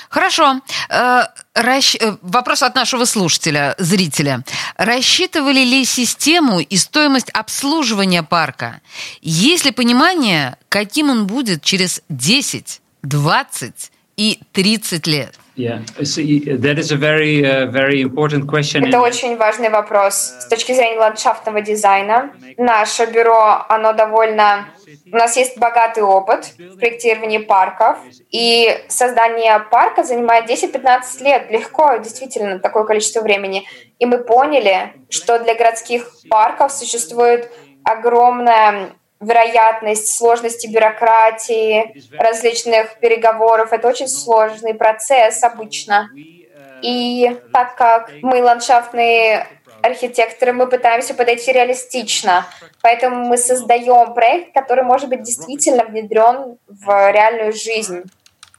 Хорошо. 0.10 0.62
Э, 0.90 1.26
расщ... 1.54 1.96
Э, 2.00 2.18
вопрос 2.24 2.64
от 2.64 2.74
нашего 2.74 3.06
слушателя, 3.06 3.76
зрителя. 3.78 4.44
Рассчитывали 4.78 5.60
ли 5.60 5.86
систему 5.86 6.60
и 6.60 6.76
стоимость 6.76 7.30
обслуживания 7.30 8.24
парка? 8.24 8.82
Есть 9.22 9.66
ли 9.66 9.72
понимание, 9.72 10.58
каким 10.70 11.12
он 11.12 11.28
будет 11.28 11.62
через 11.62 12.02
10, 12.10 12.82
20 13.04 13.92
и 14.18 14.40
30 14.54 15.08
лет? 15.08 15.36
Yeah. 15.58 15.80
That 15.98 16.78
is 16.78 16.92
a 16.92 16.98
very, 16.98 17.44
uh, 17.44 17.66
very 17.66 18.02
important 18.02 18.48
question. 18.48 18.86
Это 18.86 19.02
очень 19.02 19.36
важный 19.38 19.70
вопрос 19.70 20.36
с 20.40 20.46
точки 20.46 20.72
зрения 20.72 21.00
ландшафтного 21.00 21.62
дизайна. 21.62 22.32
Наше 22.58 23.08
бюро, 23.08 23.66
оно 23.68 23.94
довольно... 23.94 24.68
У 25.12 25.16
нас 25.16 25.36
есть 25.36 25.58
богатый 25.58 26.04
опыт 26.04 26.54
в 26.60 26.78
проектировании 26.78 27.40
парков, 27.40 27.98
и 28.30 28.70
создание 28.88 29.60
парка 29.72 30.04
занимает 30.04 30.48
10-15 30.48 31.24
лет. 31.24 31.50
Легко, 31.50 31.98
действительно, 31.98 32.60
такое 32.60 32.84
количество 32.84 33.22
времени. 33.22 33.68
И 33.98 34.06
мы 34.06 34.20
поняли, 34.20 34.94
что 35.10 35.40
для 35.40 35.56
городских 35.56 36.08
парков 36.30 36.72
существует 36.72 37.52
огромная 37.84 38.92
вероятность 39.20 40.16
сложности 40.16 40.68
бюрократии, 40.68 42.04
различных 42.18 43.00
переговоров. 43.00 43.74
Это 43.74 43.88
очень 43.88 44.08
сложный 44.08 44.74
процесс 44.74 45.44
обычно. 45.44 46.10
И 46.82 47.40
так 47.54 47.76
как 47.76 48.12
мы 48.22 48.44
ландшафтные 48.44 49.48
архитекторы, 49.82 50.54
мы 50.54 50.68
пытаемся 50.68 51.14
подойти 51.14 51.52
реалистично. 51.52 52.46
Поэтому 52.82 53.26
мы 53.26 53.38
создаем 53.38 54.14
проект, 54.14 54.54
который 54.54 54.84
может 54.84 55.10
быть 55.10 55.24
действительно 55.24 55.86
внедрен 55.86 56.58
в 56.68 57.12
реальную 57.12 57.54
жизнь. 57.54 58.04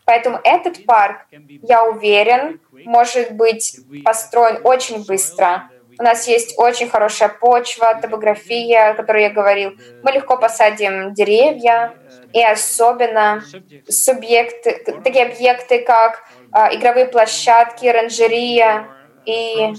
Поэтому 0.04 0.40
этот 0.42 0.86
парк, 0.86 1.26
я 1.62 1.84
уверен, 1.84 2.60
может 2.72 3.32
быть 3.32 3.78
построен 4.04 4.60
очень 4.64 5.04
быстро. 5.04 5.70
У 5.98 6.02
нас 6.02 6.28
есть 6.28 6.54
очень 6.58 6.88
хорошая 6.88 7.28
почва, 7.28 7.98
топография, 8.00 8.90
о 8.90 8.94
которой 8.94 9.24
я 9.24 9.30
говорил. 9.30 9.72
Мы 10.02 10.12
легко 10.12 10.36
посадим 10.36 11.12
деревья, 11.12 11.94
и 12.32 12.42
особенно 12.44 13.42
субъекты, 13.88 14.82
такие 15.02 15.26
объекты, 15.26 15.80
как 15.82 16.24
э, 16.54 16.76
игровые 16.76 17.06
площадки, 17.06 17.86
оранжерия, 17.86 18.86
и, 19.28 19.74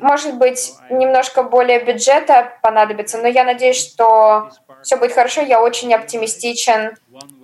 может 0.00 0.38
быть, 0.38 0.72
немножко 0.90 1.44
более 1.44 1.78
бюджета 1.78 2.54
понадобится, 2.62 3.18
но 3.18 3.28
я 3.28 3.44
надеюсь, 3.44 3.76
что 3.76 4.50
все 4.82 4.96
будет 4.96 5.12
хорошо. 5.12 5.40
Я 5.40 5.62
очень 5.62 5.94
оптимистичен, 5.94 6.96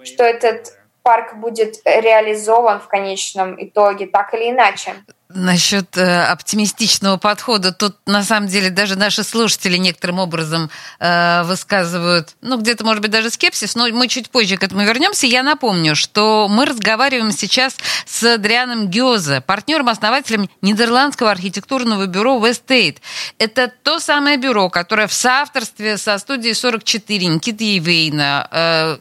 что 0.03 0.25
этот 0.25 0.73
парк 1.05 1.37
будет 1.37 1.81
реализован 1.85 2.81
в 2.81 2.89
конечном 2.89 3.63
итоге, 3.63 4.07
так 4.07 4.33
или 4.33 4.51
иначе. 4.51 4.95
Насчет 5.29 5.97
э, 5.99 6.25
оптимистичного 6.25 7.19
подхода, 7.19 7.73
тут 7.73 7.97
на 8.07 8.23
самом 8.23 8.49
деле 8.49 8.71
даже 8.71 8.97
наши 8.97 9.23
слушатели 9.23 9.77
некоторым 9.77 10.19
образом 10.19 10.71
э, 11.01 11.43
высказывают, 11.43 12.37
ну 12.41 12.57
где-то 12.57 12.85
может 12.85 13.03
быть 13.03 13.11
даже 13.11 13.31
скепсис, 13.31 13.75
но 13.75 13.89
мы 13.89 14.09
чуть 14.09 14.31
позже 14.31 14.57
к 14.57 14.63
этому 14.63 14.85
вернемся. 14.85 15.27
Я 15.27 15.43
напомню, 15.43 15.95
что 15.95 16.47
мы 16.49 16.65
разговариваем 16.65 17.33
сейчас 17.33 17.77
с 18.07 18.23
Адрианом 18.23 18.89
Гёзе, 18.89 19.41
партнером-основателем 19.41 20.49
Нидерландского 20.63 21.31
архитектурного 21.31 22.07
бюро 22.07 22.39
Westate. 22.39 22.99
Это 23.39 23.71
то 23.83 23.99
самое 23.99 24.39
бюро, 24.39 24.71
которое 24.71 25.07
в 25.07 25.13
соавторстве 25.13 25.99
со 25.99 26.17
студией 26.17 26.55
44 26.55 27.27
Никиты 27.27 27.65
Евейна 27.65 28.49
э, 28.51 28.97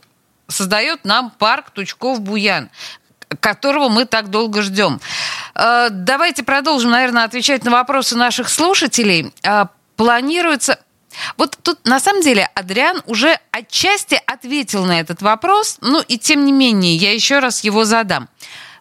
создает 0.47 1.05
нам 1.05 1.31
парк 1.31 1.71
Тучков-Буян 1.71 2.69
которого 3.39 3.89
мы 3.89 4.05
так 4.05 4.29
долго 4.29 4.61
ждем. 4.61 5.01
Э, 5.55 5.87
давайте 5.89 6.43
продолжим, 6.43 6.91
наверное, 6.91 7.23
отвечать 7.23 7.63
на 7.63 7.71
вопросы 7.71 8.15
наших 8.15 8.49
слушателей. 8.49 9.33
Э, 9.43 9.65
планируется... 9.95 10.79
Вот 11.37 11.57
тут, 11.61 11.85
на 11.85 11.99
самом 11.99 12.21
деле, 12.21 12.49
Адриан 12.55 13.01
уже 13.05 13.39
отчасти 13.51 14.19
ответил 14.25 14.85
на 14.85 14.99
этот 14.99 15.21
вопрос, 15.21 15.77
ну 15.81 16.01
и 16.01 16.17
тем 16.17 16.43
не 16.43 16.51
менее, 16.51 16.95
я 16.95 17.13
еще 17.13 17.39
раз 17.39 17.63
его 17.63 17.85
задам. 17.85 18.29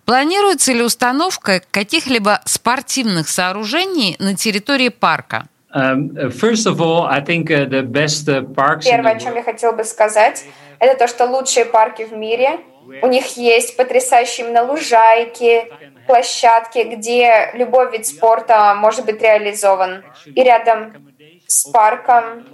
Планируется 0.05 0.73
ли 0.73 0.83
установка 0.83 1.63
каких-либо 1.71 2.41
спортивных 2.45 3.29
сооружений 3.29 4.17
на 4.19 4.35
территории 4.35 4.89
парка? 4.89 5.47
First 5.75 6.67
of 6.67 6.81
all, 6.81 7.07
I 7.07 7.21
think 7.21 7.49
the 7.49 7.83
best 7.83 8.27
parks 8.55 8.85
Первое, 8.85 9.13
о 9.13 9.19
чем 9.19 9.35
я 9.37 9.43
хотела 9.43 9.73
бы 9.73 9.85
сказать, 9.85 10.45
это 10.79 10.99
то, 10.99 11.09
что 11.09 11.27
лучшие 11.27 11.65
парки 11.65 12.03
в 12.03 12.13
мире 12.13 12.61
у 13.01 13.07
них 13.07 13.37
есть 13.37 13.77
потрясающие 13.77 14.47
именно 14.47 14.65
лужайки, 14.65 15.73
площадки, 16.07 16.83
где 16.83 17.51
любой 17.55 17.91
вид 17.91 18.07
спорта 18.07 18.75
может 18.75 19.05
быть 19.07 19.23
реализован. 19.23 20.05
И 20.27 20.43
рядом 20.43 21.15
с 21.47 21.69
парком 21.71 22.47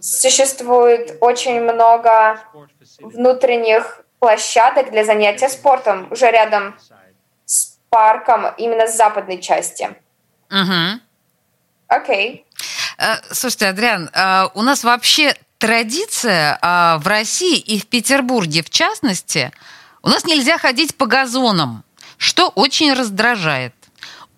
существует 0.00 1.18
очень 1.20 1.60
много 1.60 2.40
внутренних 3.00 4.04
площадок 4.18 4.90
для 4.90 5.04
занятия 5.04 5.48
спортом, 5.48 6.08
уже 6.10 6.30
рядом 6.30 6.76
с 7.44 7.78
парком 7.90 8.46
именно 8.56 8.86
с 8.86 8.96
западной 8.96 9.40
части. 9.40 9.90
Угу. 10.50 11.00
Окей. 11.96 12.46
Okay. 12.98 13.16
Слушайте, 13.30 13.68
Адриан, 13.68 14.10
а 14.12 14.50
у 14.54 14.62
нас 14.62 14.84
вообще 14.84 15.34
традиция 15.58 16.58
а, 16.62 16.98
в 16.98 17.06
России 17.06 17.58
и 17.58 17.78
в 17.78 17.86
Петербурге 17.86 18.62
в 18.62 18.70
частности– 18.70 19.52
у 20.04 20.10
нас 20.10 20.26
нельзя 20.26 20.58
ходить 20.58 20.94
по 20.96 21.06
газонам, 21.06 21.82
что 22.18 22.50
очень 22.50 22.92
раздражает. 22.92 23.72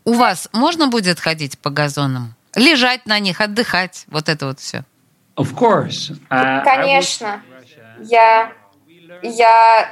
У 0.05 0.13
вас 0.13 0.49
можно 0.53 0.87
будет 0.87 1.19
ходить 1.19 1.59
по 1.59 1.71
газонам? 1.71 2.35
Лежать 2.55 3.05
на 3.07 3.19
них, 3.19 3.41
отдыхать, 3.41 4.05
вот 4.07 4.29
это 4.29 4.47
вот 4.47 4.61
все. 4.61 4.85
Of 5.35 5.55
course. 5.55 6.17
Uh, 6.31 6.63
Конечно. 6.63 7.43
Я, 7.99 8.53
я 9.23 9.91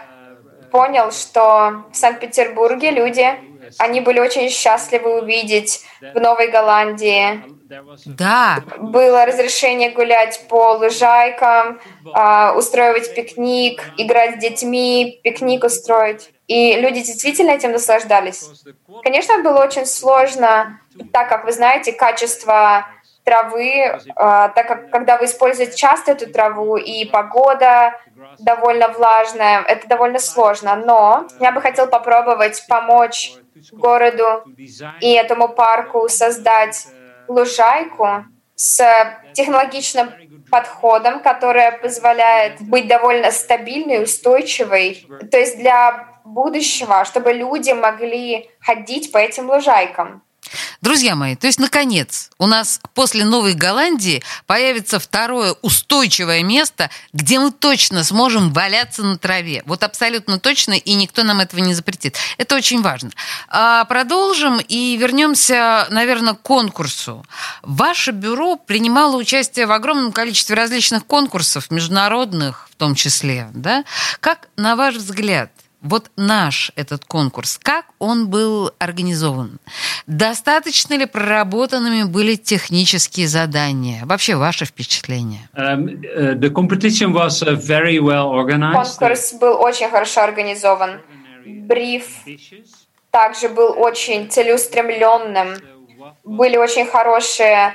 понял, 0.70 1.10
что 1.10 1.84
в 1.92 1.96
Санкт-Петербурге 1.96 2.92
люди, 2.92 3.26
они 3.78 4.00
были 4.00 4.20
очень 4.20 4.48
счастливы 4.48 5.20
увидеть 5.20 5.84
в 6.00 6.20
Новой 6.20 6.50
Голландии 6.50 7.42
да. 8.04 8.62
Было 8.78 9.24
разрешение 9.24 9.90
гулять 9.90 10.46
по 10.48 10.72
лужайкам, 10.72 11.80
э, 12.04 12.52
устраивать 12.56 13.14
пикник, 13.14 13.82
играть 13.96 14.36
с 14.36 14.38
детьми, 14.38 15.20
пикник 15.22 15.64
устроить. 15.64 16.30
И 16.46 16.74
люди 16.76 17.00
действительно 17.02 17.50
этим 17.50 17.72
наслаждались. 17.72 18.46
Конечно, 19.02 19.42
было 19.42 19.62
очень 19.62 19.86
сложно, 19.86 20.80
так 21.12 21.28
как 21.28 21.44
вы 21.44 21.52
знаете, 21.52 21.92
качество 21.92 22.86
травы, 23.24 23.70
э, 23.70 23.98
так 24.14 24.66
как 24.68 24.90
когда 24.90 25.16
вы 25.16 25.24
используете 25.24 25.76
часто 25.76 26.12
эту 26.12 26.30
траву 26.30 26.76
и 26.76 27.04
погода 27.06 27.94
довольно 28.38 28.88
влажная, 28.88 29.62
это 29.62 29.88
довольно 29.88 30.18
сложно. 30.18 30.76
Но 30.76 31.26
я 31.40 31.52
бы 31.52 31.60
хотел 31.60 31.86
попробовать 31.86 32.64
помочь 32.68 33.32
городу 33.72 34.44
и 35.00 35.12
этому 35.12 35.48
парку 35.48 36.08
создать 36.08 36.86
лужайку, 37.28 38.24
с 38.56 38.84
технологичным 39.32 40.12
подходом, 40.50 41.20
который 41.20 41.72
позволяет 41.72 42.60
быть 42.60 42.86
довольно 42.86 43.30
стабильной, 43.30 44.04
устойчивой. 44.04 45.06
То 45.30 45.38
есть 45.38 45.58
для 45.58 46.08
будущего, 46.24 47.04
чтобы 47.04 47.32
люди 47.32 47.72
могли 47.72 48.50
ходить 48.60 49.10
по 49.10 49.18
этим 49.18 49.50
лужайкам. 49.50 50.22
Друзья 50.80 51.14
мои, 51.14 51.36
то 51.36 51.46
есть, 51.46 51.58
наконец, 51.58 52.30
у 52.38 52.46
нас 52.46 52.80
после 52.94 53.24
Новой 53.24 53.54
Голландии 53.54 54.22
появится 54.46 54.98
второе 54.98 55.54
устойчивое 55.62 56.42
место, 56.42 56.90
где 57.12 57.38
мы 57.38 57.50
точно 57.50 58.04
сможем 58.04 58.52
валяться 58.52 59.02
на 59.02 59.16
траве. 59.16 59.62
Вот 59.66 59.82
абсолютно 59.82 60.38
точно, 60.38 60.72
и 60.72 60.94
никто 60.94 61.22
нам 61.22 61.40
этого 61.40 61.60
не 61.60 61.74
запретит. 61.74 62.16
Это 62.38 62.56
очень 62.56 62.82
важно. 62.82 63.10
А 63.48 63.84
продолжим 63.84 64.60
и 64.60 64.96
вернемся, 64.96 65.86
наверное, 65.90 66.34
к 66.34 66.42
конкурсу. 66.42 67.24
Ваше 67.62 68.10
бюро 68.10 68.56
принимало 68.56 69.16
участие 69.16 69.66
в 69.66 69.72
огромном 69.72 70.12
количестве 70.12 70.56
различных 70.56 71.06
конкурсов, 71.06 71.70
международных 71.70 72.68
в 72.70 72.76
том 72.76 72.94
числе. 72.94 73.48
Да? 73.54 73.84
Как, 74.20 74.48
на 74.56 74.74
ваш 74.76 74.96
взгляд, 74.96 75.50
вот 75.84 76.10
наш 76.16 76.72
этот 76.76 77.04
конкурс, 77.04 77.60
как 77.62 77.84
он 77.98 78.28
был 78.28 78.72
организован? 78.78 79.60
Достаточно 80.06 80.94
ли 80.94 81.06
проработанными 81.06 82.04
были 82.04 82.34
технические 82.36 83.28
задания? 83.28 84.04
Вообще, 84.06 84.34
ваше 84.34 84.64
впечатление? 84.64 85.48
Um, 85.54 86.02
uh, 86.02 86.34
the 86.34 86.50
competition 86.50 87.12
was 87.12 87.42
uh, 87.42 87.54
very 87.54 87.98
well 87.98 88.30
organized. 88.30 88.98
Конкурс 88.98 89.34
был 89.34 89.60
очень 89.60 89.90
хорошо 89.90 90.22
организован. 90.22 91.00
Бриф 91.44 92.24
также 93.10 93.48
был 93.50 93.74
очень 93.78 94.30
целеустремленным. 94.30 95.56
Были 96.24 96.56
очень 96.56 96.86
хорошие 96.86 97.74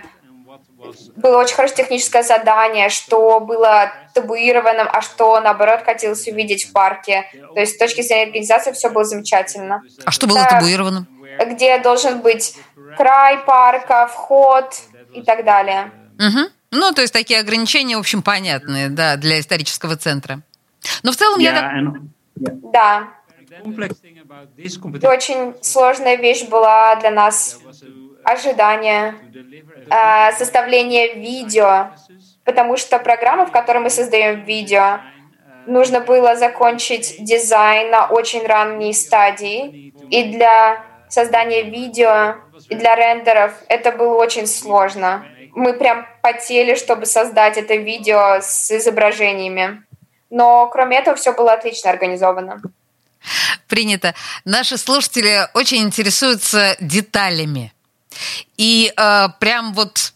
было 1.15 1.37
очень 1.37 1.55
хорошее 1.55 1.77
техническое 1.77 2.23
задание, 2.23 2.89
что 2.89 3.39
было 3.39 3.91
табуированным, 4.13 4.87
а 4.91 5.01
что, 5.01 5.39
наоборот, 5.39 5.81
хотелось 5.85 6.27
увидеть 6.27 6.65
в 6.65 6.71
парке. 6.71 7.25
То 7.53 7.59
есть 7.59 7.75
с 7.75 7.77
точки 7.77 8.01
зрения 8.01 8.25
организации 8.25 8.71
все 8.71 8.89
было 8.89 9.03
замечательно. 9.03 9.81
А 10.05 10.11
что 10.11 10.27
было 10.27 10.45
табуированным? 10.45 11.07
Где 11.45 11.77
должен 11.79 12.21
быть 12.21 12.55
край 12.97 13.39
парка, 13.39 14.07
вход 14.07 14.73
и 15.13 15.21
так 15.21 15.45
далее. 15.45 15.91
Угу. 16.17 16.49
Ну, 16.71 16.91
то 16.93 17.01
есть 17.01 17.13
такие 17.13 17.39
ограничения, 17.39 17.97
в 17.97 18.01
общем, 18.01 18.21
понятные, 18.21 18.89
да, 18.89 19.15
для 19.15 19.39
исторического 19.39 19.95
центра. 19.95 20.41
Но 21.03 21.11
в 21.11 21.15
целом 21.15 21.39
yeah, 21.39 21.43
я 21.43 21.53
так... 21.53 21.73
And... 21.73 21.93
Да. 22.71 23.07
И 24.57 25.05
очень 25.05 25.55
сложная 25.61 26.15
вещь 26.15 26.45
была 26.45 26.95
для 26.97 27.11
нас 27.11 27.59
ожидание, 28.23 29.15
э, 29.89 30.31
составление 30.37 31.13
видео, 31.13 31.91
потому 32.43 32.77
что 32.77 32.99
программа, 32.99 33.45
в 33.45 33.51
которой 33.51 33.79
мы 33.79 33.89
создаем 33.89 34.43
видео, 34.43 34.99
нужно 35.65 35.99
было 35.99 36.35
закончить 36.35 37.15
дизайн 37.19 37.91
на 37.91 38.07
очень 38.07 38.45
ранней 38.45 38.93
стадии, 38.93 39.93
и 40.09 40.23
для 40.23 40.83
создания 41.07 41.63
видео, 41.63 42.35
и 42.69 42.75
для 42.75 42.95
рендеров 42.95 43.53
это 43.67 43.91
было 43.91 44.15
очень 44.15 44.47
сложно. 44.47 45.25
Мы 45.53 45.73
прям 45.73 46.07
потели, 46.21 46.75
чтобы 46.75 47.05
создать 47.05 47.57
это 47.57 47.75
видео 47.75 48.39
с 48.41 48.71
изображениями. 48.71 49.83
Но 50.29 50.67
кроме 50.67 50.97
этого 50.97 51.15
все 51.15 51.33
было 51.33 51.53
отлично 51.53 51.89
организовано. 51.89 52.61
Принято. 53.67 54.13
Наши 54.45 54.77
слушатели 54.77 55.47
очень 55.53 55.81
интересуются 55.81 56.75
деталями 56.79 57.73
и 58.57 58.91
э, 58.95 59.27
прям 59.39 59.73
вот 59.73 60.13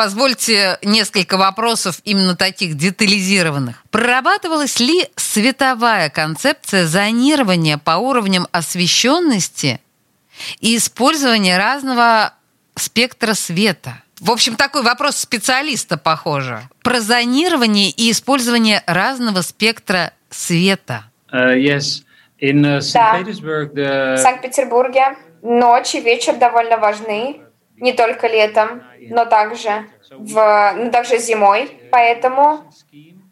позвольте 0.00 0.78
несколько 0.82 1.36
вопросов 1.36 2.00
именно 2.04 2.34
таких 2.34 2.74
детализированных. 2.74 3.82
Прорабатывалась 3.90 4.80
ли 4.80 5.06
световая 5.16 6.08
концепция 6.08 6.86
зонирования 6.86 7.76
по 7.76 7.98
уровням 7.98 8.48
освещенности 8.50 9.78
и 10.60 10.78
использования 10.78 11.58
разного 11.58 12.32
спектра 12.76 13.34
света? 13.34 14.02
В 14.20 14.30
общем, 14.30 14.56
такой 14.56 14.82
вопрос 14.82 15.16
специалиста, 15.16 15.98
похоже. 15.98 16.62
Про 16.82 17.00
зонирование 17.00 17.90
и 17.90 18.10
использование 18.10 18.82
разного 18.86 19.42
спектра 19.42 20.12
света. 20.30 21.04
Uh, 21.30 21.56
yes. 21.56 22.04
In, 22.40 22.64
uh, 22.64 22.80
да. 22.94 23.20
the... 23.20 24.16
В 24.16 24.18
Санкт-Петербурге 24.18 25.16
ночь 25.42 25.94
и 25.94 26.00
вечер 26.00 26.36
довольно 26.36 26.76
важны, 26.76 27.40
не 27.76 27.92
только 27.92 28.26
летом, 28.26 28.82
но 28.98 29.24
также, 29.24 29.86
в, 30.10 30.72
но 30.76 30.90
также 30.90 31.18
зимой. 31.18 31.70
Поэтому 31.90 32.60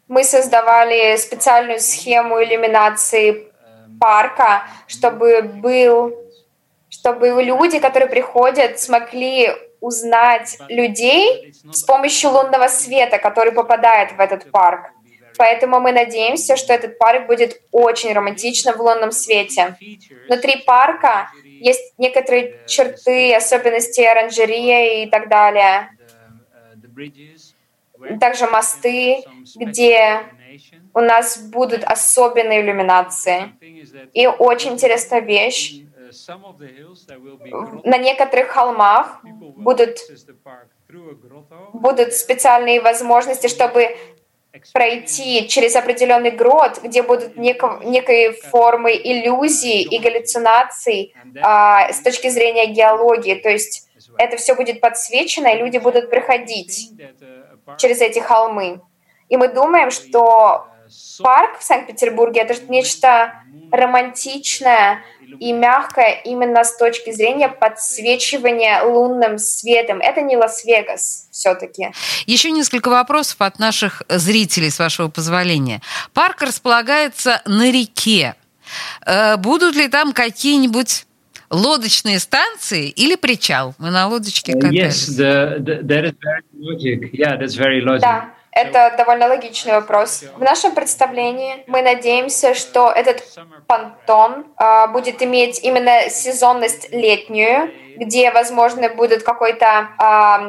мы 0.07 0.23
создавали 0.23 1.15
специальную 1.17 1.79
схему 1.79 2.43
иллюминации 2.43 3.47
парка, 3.99 4.63
чтобы 4.87 5.43
был, 5.43 6.15
чтобы 6.89 7.27
люди, 7.43 7.79
которые 7.79 8.09
приходят, 8.09 8.79
смогли 8.79 9.51
узнать 9.81 10.57
людей 10.67 11.53
с 11.71 11.83
помощью 11.83 12.31
лунного 12.31 12.67
света, 12.67 13.17
который 13.17 13.51
попадает 13.51 14.13
в 14.13 14.19
этот 14.19 14.51
парк. 14.51 14.91
Поэтому 15.37 15.79
мы 15.79 15.93
надеемся, 15.93 16.57
что 16.57 16.73
этот 16.73 16.97
парк 16.97 17.27
будет 17.27 17.61
очень 17.71 18.11
романтичным 18.11 18.75
в 18.75 18.81
лунном 18.81 19.11
свете. 19.11 19.77
Внутри 20.27 20.57
парка 20.65 21.29
есть 21.59 21.93
некоторые 21.97 22.59
черты, 22.65 23.35
особенности 23.35 24.01
оранжереи 24.01 25.03
и 25.03 25.09
так 25.09 25.29
далее. 25.29 25.89
Также 28.19 28.47
мосты, 28.47 29.23
где 29.55 30.21
у 30.93 30.99
нас 30.99 31.37
будут 31.37 31.83
особенные 31.83 32.61
иллюминации. 32.61 33.53
И 34.13 34.27
очень 34.27 34.73
интересная 34.73 35.21
вещь. 35.21 35.81
На 37.83 37.97
некоторых 37.97 38.49
холмах 38.49 39.21
будут, 39.23 39.97
будут 41.73 42.13
специальные 42.13 42.81
возможности, 42.81 43.47
чтобы 43.47 43.95
пройти 44.73 45.47
через 45.47 45.75
определенный 45.75 46.31
грот, 46.31 46.79
где 46.83 47.03
будут 47.03 47.37
неко, 47.37 47.79
некой 47.83 48.33
формы 48.33 48.91
иллюзии 48.95 49.81
и 49.81 49.99
галлюцинаций 49.99 51.13
а, 51.41 51.91
с 51.91 52.01
точки 52.01 52.29
зрения 52.29 52.67
геологии. 52.67 53.35
То 53.35 53.49
есть 53.49 53.89
это 54.17 54.37
все 54.37 54.55
будет 54.55 54.81
подсвечено, 54.81 55.47
и 55.47 55.57
люди 55.57 55.77
будут 55.77 56.09
проходить 56.09 56.91
через 57.77 58.01
эти 58.01 58.19
холмы. 58.19 58.81
И 59.29 59.37
мы 59.37 59.47
думаем, 59.47 59.91
что 59.91 60.65
парк 61.23 61.59
в 61.59 61.63
Санкт-Петербурге— 61.63 62.41
это 62.41 62.55
нечто 62.67 63.33
романтичное, 63.71 65.03
и 65.39 65.53
мягкое 65.53 66.21
именно 66.25 66.63
с 66.63 66.75
точки 66.77 67.11
зрения 67.11 67.49
подсвечивания 67.49 68.81
лунным 68.83 69.37
светом. 69.37 69.99
Это 69.99 70.21
не 70.21 70.37
Лас-Вегас 70.37 71.27
все-таки. 71.31 71.91
Еще 72.25 72.51
несколько 72.51 72.89
вопросов 72.89 73.37
от 73.39 73.59
наших 73.59 74.01
зрителей, 74.09 74.71
с 74.71 74.79
вашего 74.79 75.07
позволения. 75.09 75.81
Парк 76.13 76.41
располагается 76.41 77.41
на 77.45 77.71
реке. 77.71 78.35
Э, 79.05 79.37
будут 79.37 79.75
ли 79.75 79.87
там 79.87 80.13
какие-нибудь 80.13 81.05
лодочные 81.49 82.19
станции 82.19 82.89
или 82.89 83.15
причал? 83.15 83.75
Мы 83.77 83.91
на 83.91 84.07
лодочке 84.07 84.53
катались. 84.53 85.09
Yes, 85.09 85.17
the, 85.17 85.59
the, 85.59 85.81
that 85.83 86.05
is 86.05 86.15
very 86.19 86.43
logic. 86.59 87.09
Yeah, 87.13 87.37
that's 87.37 87.55
very 87.55 87.81
logic. 87.81 88.01
Да, 88.01 88.33
это 88.51 88.93
довольно 88.97 89.27
логичный 89.27 89.73
вопрос. 89.73 90.23
В 90.35 90.41
нашем 90.41 90.73
представлении 90.73 91.63
мы 91.67 91.81
надеемся, 91.81 92.53
что 92.53 92.89
этот 92.91 93.23
понтон 93.67 94.45
э, 94.57 94.87
будет 94.87 95.21
иметь 95.21 95.63
именно 95.63 96.09
сезонность 96.09 96.91
летнюю, 96.91 97.71
где, 97.97 98.31
возможно, 98.31 98.89
будет 98.89 99.23
какое-то 99.23 99.89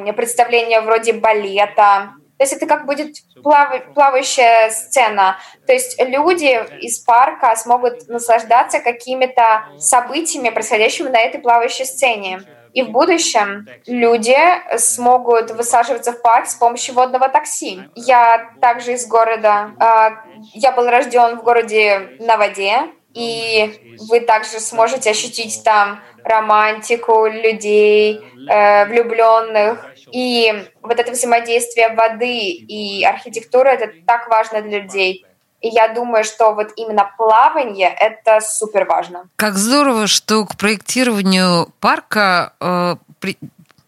э, 0.07 0.13
представление 0.13 0.81
вроде 0.81 1.13
балета, 1.13 2.15
то 2.41 2.45
есть 2.45 2.55
это 2.55 2.65
как 2.65 2.87
будет 2.87 3.17
плав... 3.43 3.69
плавающая 3.93 4.71
сцена. 4.71 5.37
То 5.67 5.75
есть 5.75 6.01
люди 6.01 6.59
из 6.81 6.99
парка 7.01 7.55
смогут 7.55 8.09
наслаждаться 8.09 8.81
какими-то 8.81 9.67
событиями, 9.79 10.49
происходящими 10.49 11.11
на 11.11 11.21
этой 11.21 11.39
плавающей 11.39 11.85
сцене. 11.85 12.41
И 12.73 12.83
в 12.83 12.91
будущем 12.91 13.67
люди 13.87 14.37
смогут 14.77 15.51
высаживаться 15.51 16.13
в 16.13 16.23
парк 16.23 16.47
с 16.47 16.55
помощью 16.55 16.95
водного 16.95 17.29
такси. 17.29 17.81
Я 17.95 18.51
также 18.61 18.93
из 18.93 19.07
города, 19.07 19.71
э, 19.79 20.11
я 20.55 20.73
был 20.73 20.89
рожден 20.89 21.39
в 21.39 21.43
городе 21.43 22.17
на 22.21 22.37
воде, 22.37 22.91
и 23.15 23.97
вы 24.09 24.21
также 24.21 24.61
сможете 24.61 25.11
ощутить 25.11 25.63
там 25.65 26.01
романтику 26.23 27.27
людей, 27.27 28.21
э, 28.49 28.87
влюбленных. 28.87 29.87
И 30.13 30.53
вот 30.83 30.99
это 30.99 31.13
взаимодействие 31.13 31.89
воды 31.95 32.51
и 32.51 33.05
архитектуры, 33.05 33.71
это 33.71 33.91
так 34.07 34.29
важно 34.29 34.63
для 34.63 34.81
людей. 34.81 35.25
И 35.61 35.69
я 35.69 35.89
думаю, 35.89 36.25
что 36.25 36.53
вот 36.55 36.73
именно 36.77 37.11
плавание— 37.17 37.95
это 38.01 38.41
супер 38.41 38.87
важно. 38.87 39.29
Как 39.37 39.57
здорово, 39.57 40.07
что 40.07 40.45
к 40.47 40.57
проектированию 40.57 41.69
парка 41.81 42.55
э, 42.61 42.97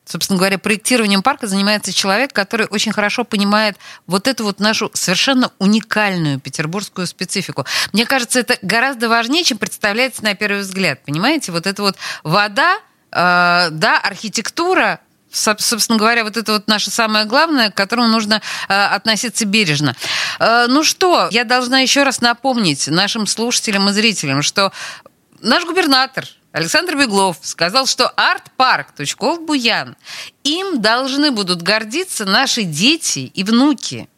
Собственно 0.04 0.38
говоря, 0.38 0.58
проектированием 0.58 1.22
парка 1.22 1.46
занимается 1.46 1.90
человек, 1.90 2.34
который 2.34 2.66
очень 2.66 2.92
хорошо 2.92 3.24
понимает 3.24 3.78
вот 4.06 4.28
эту 4.28 4.44
вот 4.44 4.60
нашу 4.60 4.90
совершенно 4.92 5.50
уникальную 5.58 6.38
петербургскую 6.38 7.06
специфику. 7.06 7.64
Мне 7.94 8.04
кажется, 8.04 8.40
это 8.40 8.58
гораздо 8.60 9.08
важнее, 9.08 9.42
чем 9.42 9.56
представляется 9.56 10.22
на 10.22 10.34
первый 10.34 10.60
взгляд. 10.60 11.00
Понимаете, 11.06 11.50
вот 11.50 11.66
эта 11.66 11.80
вот 11.80 11.96
вода, 12.24 12.74
э, 13.10 13.68
да, 13.70 14.00
архитектура, 14.02 15.00
собственно 15.32 15.98
говоря, 15.98 16.24
вот 16.24 16.36
это 16.36 16.52
вот 16.52 16.68
наше 16.68 16.90
самое 16.90 17.24
главное, 17.24 17.70
к 17.70 17.74
которому 17.74 18.08
нужно 18.08 18.42
э, 18.68 18.72
относиться 18.72 19.44
бережно. 19.44 19.96
Э, 20.38 20.66
ну 20.68 20.84
что, 20.84 21.28
я 21.30 21.44
должна 21.44 21.80
еще 21.80 22.02
раз 22.02 22.20
напомнить 22.20 22.88
нашим 22.88 23.26
слушателям 23.26 23.88
и 23.88 23.92
зрителям, 23.92 24.42
что 24.42 24.72
наш 25.40 25.64
губернатор 25.64 26.26
Александр 26.52 26.96
Беглов 26.96 27.38
сказал, 27.40 27.86
что 27.86 28.08
арт-парк 28.08 28.88
Тучков-Буян 28.94 29.96
им 30.44 30.82
должны 30.82 31.30
будут 31.30 31.62
гордиться 31.62 32.26
наши 32.26 32.64
дети 32.64 33.20
и 33.20 33.42
внуки. 33.42 34.08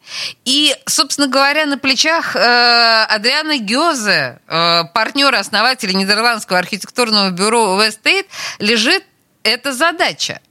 И, 0.43 0.75
собственно 0.85 1.27
говоря, 1.27 1.65
на 1.65 1.77
плечах 1.77 2.35
э, 2.35 3.03
Адриана 3.09 3.57
Гёзе, 3.57 4.41
э, 4.47 4.83
партнера, 4.93 5.39
основателя 5.39 5.93
нидерландского 5.93 6.59
архитектурного 6.59 7.29
бюро 7.29 7.81
Westate, 7.81 8.25
лежит 8.59 9.03
эта 9.43 9.71
задача. 9.71 10.41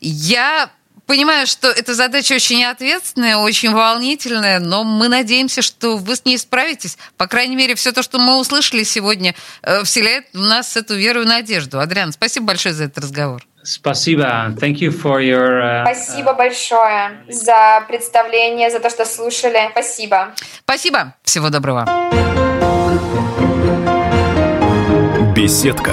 Я 0.00 0.70
понимаю, 1.06 1.46
что 1.48 1.68
эта 1.68 1.94
задача 1.94 2.34
очень 2.34 2.64
ответственная, 2.64 3.36
очень 3.36 3.72
волнительная, 3.72 4.60
но 4.60 4.84
мы 4.84 5.08
надеемся, 5.08 5.60
что 5.60 5.96
вы 5.96 6.14
с 6.14 6.24
ней 6.24 6.38
справитесь. 6.38 6.96
По 7.16 7.26
крайней 7.26 7.56
мере, 7.56 7.74
все 7.74 7.90
то, 7.90 8.02
что 8.04 8.20
мы 8.20 8.38
услышали 8.38 8.84
сегодня, 8.84 9.34
э, 9.62 9.82
вселяет 9.82 10.26
в 10.32 10.40
нас 10.40 10.76
эту 10.76 10.94
веру 10.94 11.22
и 11.22 11.26
надежду. 11.26 11.80
Адриан, 11.80 12.12
спасибо 12.12 12.46
большое 12.46 12.74
за 12.74 12.84
этот 12.84 12.98
разговор. 13.04 13.44
Спасибо. 13.62 14.54
Thank 14.60 14.76
you 14.76 14.90
for 14.90 15.20
your, 15.20 15.60
uh, 15.60 15.82
Спасибо 15.82 16.32
большое 16.32 17.24
за 17.28 17.84
представление, 17.88 18.70
за 18.70 18.78
то, 18.78 18.88
что 18.88 19.04
слушали. 19.04 19.68
Спасибо. 19.72 20.34
Спасибо. 20.64 21.14
Всего 21.24 21.50
доброго. 21.50 21.86
Беседка. 25.34 25.92